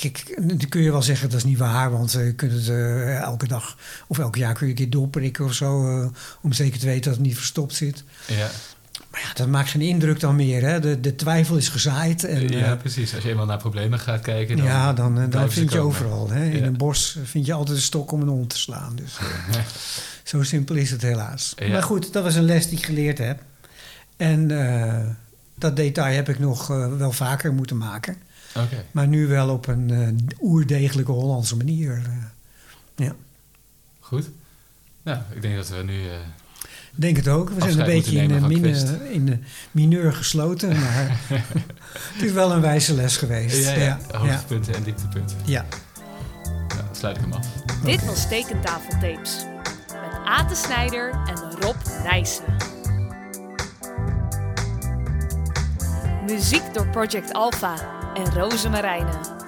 [0.00, 3.16] kijk, dan kun je wel zeggen dat is niet waar, want je kunt het uh,
[3.16, 6.08] elke dag of elk jaar kun je een keer doorprikken of zo, uh,
[6.40, 8.04] om zeker te weten dat het niet verstopt zit.
[8.26, 8.50] Ja.
[9.10, 10.62] Maar ja, dat maakt geen indruk dan meer.
[10.62, 10.80] Hè?
[10.80, 12.24] De, de twijfel is gezaaid.
[12.24, 13.14] En, ja, precies.
[13.14, 16.30] Als je eenmaal naar problemen gaat kijken, dan, ja, dan, dan vind je overal.
[16.30, 16.44] Hè?
[16.44, 18.96] In een bos vind je altijd een stok om een hond te slaan.
[18.96, 19.18] Dus
[20.24, 21.52] zo simpel is het helaas.
[21.56, 21.68] Ja.
[21.68, 23.42] Maar goed, dat was een les die ik geleerd heb.
[24.16, 25.06] En uh,
[25.54, 28.16] dat detail heb ik nog wel vaker moeten maken.
[28.54, 28.84] Okay.
[28.90, 30.08] Maar nu wel op een uh,
[30.40, 32.02] oerdegelijke Hollandse manier.
[32.96, 33.14] Ja.
[34.00, 34.30] Goed.
[35.02, 36.00] Nou, ik denk dat we nu.
[36.94, 37.50] Denk het ook.
[37.50, 39.38] We zijn een beetje in, de mine, in de
[39.70, 40.68] mineur gesloten.
[40.68, 41.20] Maar
[42.14, 43.64] het is wel een wijze les geweest.
[43.64, 43.98] Ja, ja.
[44.10, 44.18] ja.
[44.18, 44.78] hoogtepunten ja.
[44.78, 45.36] en dieptepunten.
[45.44, 45.66] Ja.
[46.68, 47.46] Dan sluit ik hem af.
[47.84, 49.44] Dit was Tekentafeltapes.
[49.86, 52.44] Met Ate Snijder en Rob Nijssen.
[56.26, 57.74] Muziek door Project Alpha
[58.14, 59.39] en Roze Marijnen.